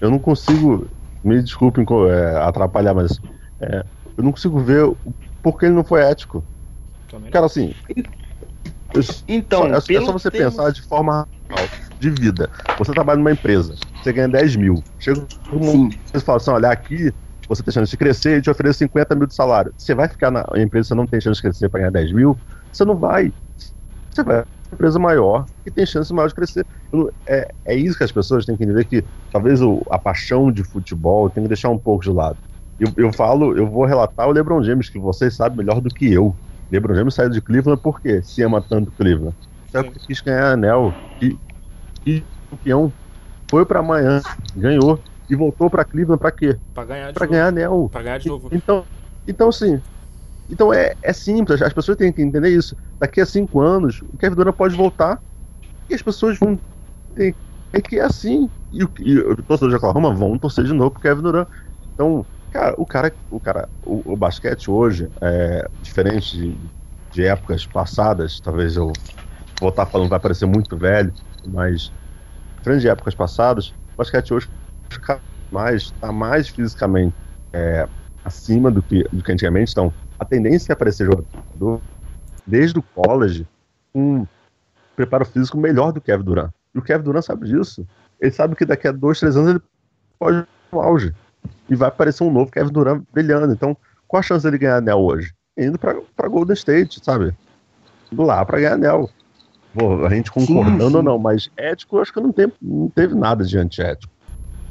[0.00, 0.88] Eu não consigo,
[1.22, 3.12] me desculpem é, atrapalhar, mas
[3.60, 3.84] é,
[4.16, 4.96] eu não consigo ver o
[5.42, 6.44] porquê ele não foi ético.
[7.08, 7.32] Também não.
[7.32, 7.72] Cara, assim.
[8.94, 11.26] eu- Então, só- é, é só você termo- pensar de forma
[11.98, 12.50] de vida.
[12.78, 14.74] Você trabalha numa empresa, você ganha 10 mil.
[14.98, 15.90] Chega um Sim.
[16.12, 17.12] você fala assim: olha, aqui
[17.48, 19.72] você tem chance de crescer e te oferece 50 mil de salário.
[19.76, 22.40] Você vai ficar na empresa, você não tem chance de crescer para ganhar 10 mil?
[22.72, 23.32] Você não vai.
[24.14, 26.66] Você vai pra uma empresa maior que tem chance maior de crescer.
[27.28, 30.64] É, é isso que as pessoas têm que entender que talvez o- a paixão de
[30.64, 32.38] futebol tem que deixar um pouco de lado.
[32.78, 36.12] Eu, eu falo, eu vou relatar o LeBron James, que vocês sabem melhor do que
[36.12, 36.36] eu.
[36.70, 38.22] LeBron James saiu de Cleveland por quê?
[38.22, 39.36] Se ama tanto Cleveland.
[39.68, 39.82] Sim.
[39.84, 40.92] porque quis ganhar anel.
[41.22, 41.36] E,
[42.04, 42.92] e campeão.
[43.50, 44.22] foi pra Miami,
[44.54, 46.58] ganhou e voltou pra Cleveland pra quê?
[46.74, 47.32] Pra ganhar de Pra novo.
[47.32, 47.88] ganhar anel.
[47.90, 48.48] Pra ganhar de novo.
[48.52, 48.86] Então,
[49.26, 49.80] então assim,
[50.48, 52.76] então é, é simples, as pessoas têm que entender isso.
[53.00, 55.20] Daqui a cinco anos, o Kevin Durant pode voltar
[55.88, 56.60] e as pessoas vão
[57.14, 57.36] ter
[57.72, 58.50] é que é assim.
[58.70, 61.48] E, o- e os torcedores de Oklahoma vão torcer de novo pro Kevin Durant.
[61.94, 66.70] Então, cara, o cara, o cara, o, o basquete hoje é diferente de,
[67.12, 68.40] de épocas passadas.
[68.40, 68.92] Talvez eu
[69.60, 71.12] vou estar falando vai parecer muito velho,
[71.46, 71.92] mas
[72.58, 74.48] diferente de épocas passadas, o basquete hoje
[74.90, 75.20] vez
[75.50, 77.14] mais está mais fisicamente
[77.52, 77.88] é,
[78.24, 79.72] acima do que, do que antigamente.
[79.72, 81.80] Então, a tendência é aparecer jogador
[82.46, 83.46] desde o college
[83.92, 84.26] com um
[84.94, 86.50] preparo físico melhor do que Kevin Durant.
[86.74, 87.86] E o Kevin Durant sabe disso.
[88.20, 89.60] Ele sabe que daqui a dois, três anos ele
[90.18, 91.14] pode ir no auge.
[91.68, 93.52] E vai aparecer um novo Kevin Durant brilhando.
[93.52, 93.76] Então,
[94.08, 95.32] qual a chance dele ganhar anel hoje?
[95.56, 97.34] Indo pra, pra Golden State, sabe?
[98.12, 99.10] Lá pra ganhar anel.
[99.74, 100.96] Pô, a gente concordando sim.
[100.96, 104.15] ou não, mas ético, eu acho que não, tem, não teve nada de antiético.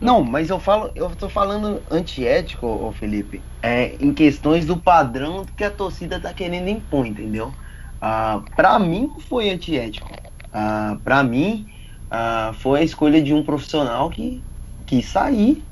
[0.05, 5.45] Não, mas eu falo, eu tô falando antiético, ô Felipe, é em questões do padrão
[5.57, 7.51] que a torcida tá querendo impor, entendeu?
[7.99, 10.21] Ah, pra mim não foi antiético.
[10.51, 11.65] Ah, pra mim
[12.09, 14.45] ah, foi a escolha de um profissional que
[14.85, 15.67] quis sair.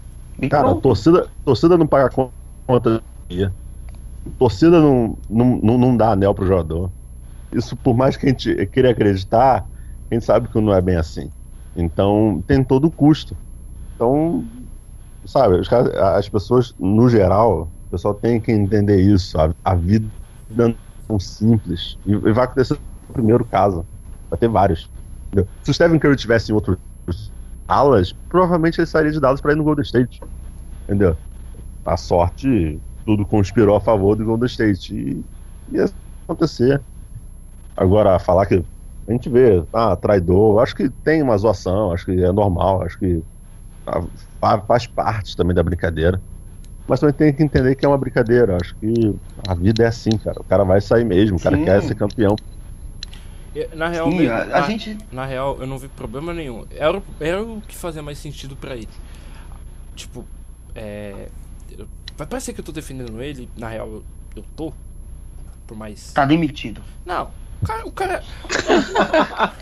[0.50, 0.82] Cara, a pronto.
[0.82, 3.56] torcida, torcida não paga conta do dia.
[4.38, 6.92] Torcida não, não, não, não dá anel pro jogador.
[7.52, 9.68] Isso, por mais que a gente queira acreditar,
[10.10, 11.32] a gente sabe que não é bem assim.
[11.76, 13.38] Então, tem todo o custo.
[14.04, 14.50] Então,
[15.26, 19.40] sabe, caras- as pessoas, no geral, o pessoal tem que entender isso.
[19.40, 20.12] A, a vida
[20.50, 20.70] não
[21.12, 21.98] é simples.
[22.06, 22.76] E, e vai acontecer
[23.10, 23.88] no primeiro caso.
[24.30, 24.92] Vai ter vários.
[25.34, 25.52] entendeu?
[25.64, 26.80] Se o Stephen Curry tivesse em outros
[27.68, 30.20] alas, provavelmente ele sairia de Dallas para ir no Golden State.
[30.88, 31.20] Entendeu?
[31.86, 34.96] A sorte, tudo conspirou a favor do Golden State.
[34.96, 35.26] E
[35.78, 35.86] ia
[36.28, 36.86] acontecer.
[37.76, 38.56] Agora, falar que
[39.08, 42.98] a gente vê, ah, traidor, acho que tem uma zoação, acho que é normal, acho
[43.00, 43.24] que
[44.68, 46.22] faz parte também da brincadeira.
[46.88, 48.58] Mas também tem que entender que é uma brincadeira.
[48.62, 49.16] Acho que
[49.48, 50.40] a vida é assim, cara.
[50.42, 51.64] O cara vai sair mesmo, o cara Sim.
[51.66, 52.36] quer ser campeão.
[53.76, 54.98] Na real, Sim, mesmo- a, a na- gente.
[55.12, 56.66] Na real, eu não vi problema nenhum.
[56.72, 58.90] Era, o- era o que fazia mais sentido pra ele.
[59.96, 60.26] Tipo,
[60.76, 61.30] é.
[62.18, 64.04] Vai parecer que eu tô defendendo ele, na real eu,
[64.38, 64.74] eu tô.
[65.68, 66.12] Por mais.
[66.14, 66.82] Tá demitido.
[67.06, 67.30] Não,
[67.62, 67.86] o cara.
[67.88, 68.24] O cara,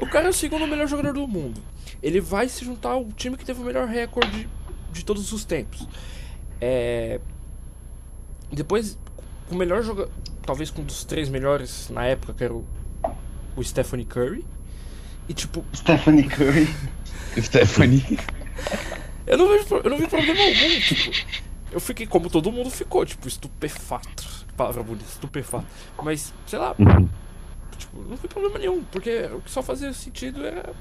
[0.00, 1.60] o cara é o segundo melhor jogador do mundo.
[2.02, 4.48] Ele vai se juntar ao time que teve o melhor recorde
[4.92, 5.86] de todos os tempos.
[6.60, 7.20] É.
[8.52, 8.98] Depois,
[9.50, 10.10] o melhor jogador.
[10.42, 12.64] Talvez com um dos três melhores na época, que era o,
[13.56, 14.44] o Stephanie Curry.
[15.28, 16.68] E tipo, Stephanie Curry.
[17.38, 18.18] Stephanie.
[19.26, 21.40] eu não vejo, eu não vi problema algum, tipo.
[21.70, 24.24] Eu fiquei como todo mundo ficou, tipo, estupefato.
[24.48, 25.66] Que palavra bonita, estupefato.
[26.02, 27.08] Mas, sei lá, Uhum.
[27.78, 30.72] tipo, não vi problema nenhum, porque o que só fazia sentido era.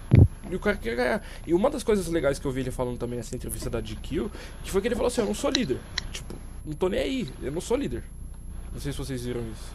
[0.50, 1.24] E o cara queria ganhar.
[1.46, 4.30] E uma das coisas legais que eu vi ele falando também nessa entrevista da GQ,
[4.64, 5.78] que foi que ele falou assim, eu não sou líder.
[6.12, 6.34] Tipo,
[6.66, 8.04] não tô nem aí, eu não sou líder.
[8.74, 9.74] Não sei se vocês viram isso.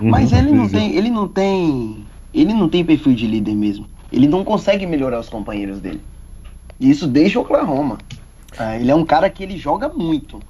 [0.00, 0.38] Mas Uhum.
[0.38, 3.86] ele não tem, ele não tem, ele não tem perfil de líder mesmo.
[4.12, 6.00] Ele não consegue melhorar os companheiros dele.
[6.78, 7.98] E isso deixa o Oklahoma.
[8.58, 10.40] Ah, ele é um cara que ele joga muito,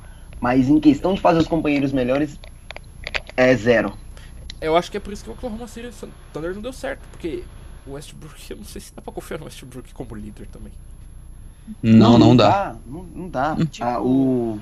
[0.41, 2.39] mas em questão de fazer os companheiros melhores
[3.37, 3.93] é zero.
[4.61, 5.91] Eu acho que é por isso que o Oklahoma City
[6.33, 7.43] Thunder não deu certo, porque
[7.87, 10.72] o Westbrook, eu não sei se dá pra confiar no Westbrook como líder também.
[11.83, 12.76] Não, não dá.
[12.87, 13.57] Não, não dá.
[13.70, 14.59] Tipo, Ah, o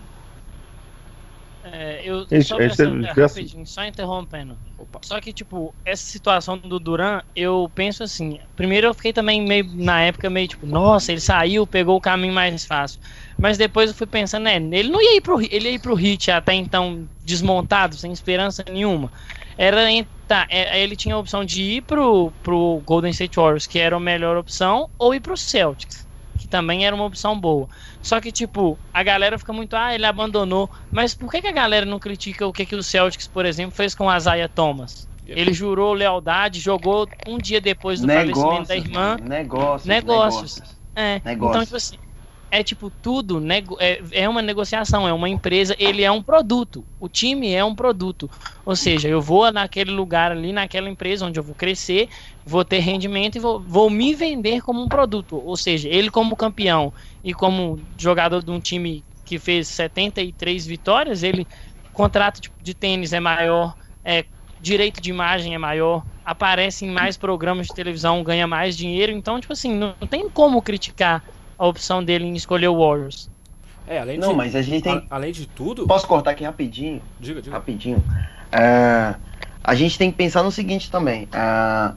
[1.70, 4.56] É, eu Esse- só esse pensando, teve- rapidinho, só interrompendo.
[4.78, 5.00] Opa.
[5.02, 8.38] Só que, tipo, essa situação do Duran, eu penso assim.
[8.56, 12.32] Primeiro eu fiquei também meio, na época, meio tipo, nossa, ele saiu, pegou o caminho
[12.32, 12.98] mais fácil.
[13.36, 15.94] Mas depois eu fui pensando, né, ele não ia ir pro, ele ia ir pro
[15.94, 19.12] Hit até então desmontado, sem esperança nenhuma.
[19.58, 23.66] Era, em- tá, é, ele tinha a opção de ir pro, pro Golden State Warriors,
[23.66, 26.06] que era a melhor opção, ou ir pro Celtics,
[26.38, 27.66] que também era uma opção boa.
[28.02, 30.70] Só que, tipo, a galera fica muito, ah, ele abandonou.
[30.92, 33.74] Mas por que, que a galera não critica o que, que o Celtics, por exemplo,
[33.74, 35.08] fez com o Isaiah Thomas?
[35.26, 39.18] Ele jurou lealdade, jogou um dia depois do falecimento da irmã.
[39.18, 40.62] mano, negócios, Negócios.
[40.94, 41.54] É, Negócios.
[41.54, 41.98] então, tipo assim,
[42.50, 43.42] é tipo, tudo
[43.78, 46.86] é, é uma negociação, é uma empresa, ele é um produto.
[46.98, 48.30] O time é um produto.
[48.64, 52.08] Ou seja, eu vou naquele lugar ali, naquela empresa onde eu vou crescer,
[52.44, 55.36] vou ter rendimento e vou, vou me vender como um produto.
[55.36, 56.92] Ou seja, ele como campeão
[57.22, 61.46] e como jogador de um time que fez 73 vitórias, ele
[61.92, 63.74] contrato de, de tênis é maior,
[64.04, 64.24] é,
[64.58, 69.12] direito de imagem é maior, aparece em mais programas de televisão, ganha mais dinheiro.
[69.12, 71.24] Então, tipo assim, não, não tem como criticar
[71.58, 73.28] a opção dele em escolher o Warriors.
[73.86, 74.36] É, além Não, de.
[74.36, 74.92] mas a gente tem.
[75.10, 75.86] a- além de tudo.
[75.86, 77.02] Posso cortar aqui rapidinho?
[77.18, 77.56] Diga, diga.
[77.56, 78.02] Rapidinho.
[78.52, 79.14] É,
[79.64, 81.28] a gente tem que pensar no seguinte também.
[81.32, 81.92] é,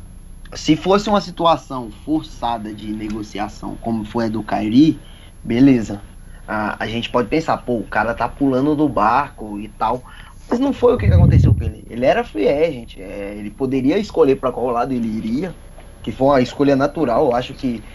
[0.54, 5.00] se fosse uma situação forçada de negociação, como foi a do Kyrie,
[5.44, 6.02] beleza.
[6.48, 10.04] A, a gente pode pensar, pô, o cara tá pulando do barco e tal.
[10.50, 11.86] Mas não foi o que aconteceu com ele.
[11.90, 12.98] Ele era free agent.
[12.98, 15.56] É, ele poderia escolher para qual lado ele iria.
[16.04, 17.28] Que foi uma escolha natural.
[17.28, 17.86] Eu acho que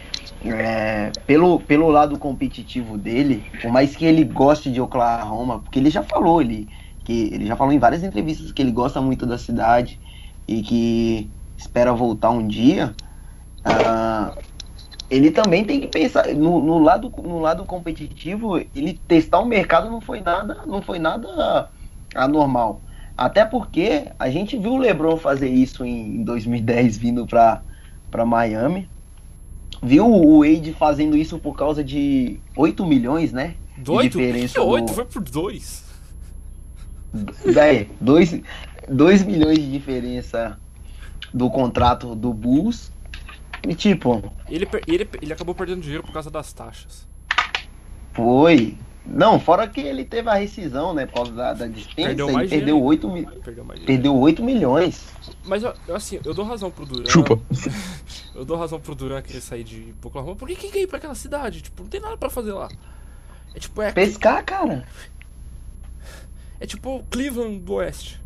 [0.45, 5.91] é, pelo, pelo lado competitivo dele, por mais que ele goste de Oklahoma, porque ele
[5.91, 6.68] já falou, ele,
[7.05, 10.01] que ele já falou em várias entrevistas que ele gosta muito da cidade
[10.47, 12.95] e que espera voltar um dia.
[13.64, 14.37] Uh,
[15.09, 19.89] ele também tem que pensar no, no, lado no lado competitivo ele testar o mercado
[19.91, 21.68] não foi nada não foi nada
[22.14, 22.81] anormal
[23.16, 28.89] até porque a gente viu o LeBron fazer isso em 2010 vindo para Miami
[29.83, 34.18] viu o Wade fazendo isso por causa de 8 milhões né Doido?
[34.18, 34.95] De diferença que 8 no...
[34.95, 35.85] foi por 2
[37.57, 38.41] é, 2
[38.89, 40.59] 2 milhões de diferença
[41.33, 42.93] do contrato do Bulls
[43.66, 44.33] e tipo.
[44.49, 47.07] Ele, ele, ele acabou perdendo dinheiro por causa das taxas.
[48.12, 48.77] Foi.
[49.07, 51.07] Não, fora que ele teve a rescisão, né?
[51.07, 53.26] Por causa da, da dispensa, perdeu ele perdeu 8, mi...
[53.44, 55.07] perdeu, perdeu 8 milhões.
[55.44, 57.09] Mas assim, eu dou razão pro Duran.
[57.09, 57.38] Chupa.
[58.34, 60.34] eu dou razão pro Duran querer sair de Oklahoma.
[60.34, 61.62] Por que quem ir pra aquela cidade?
[61.62, 62.68] Tipo, não tem nada pra fazer lá.
[63.54, 63.92] É tipo, é.
[63.92, 64.84] Pescar, cara.
[66.59, 68.20] É tipo Cleveland do Oeste.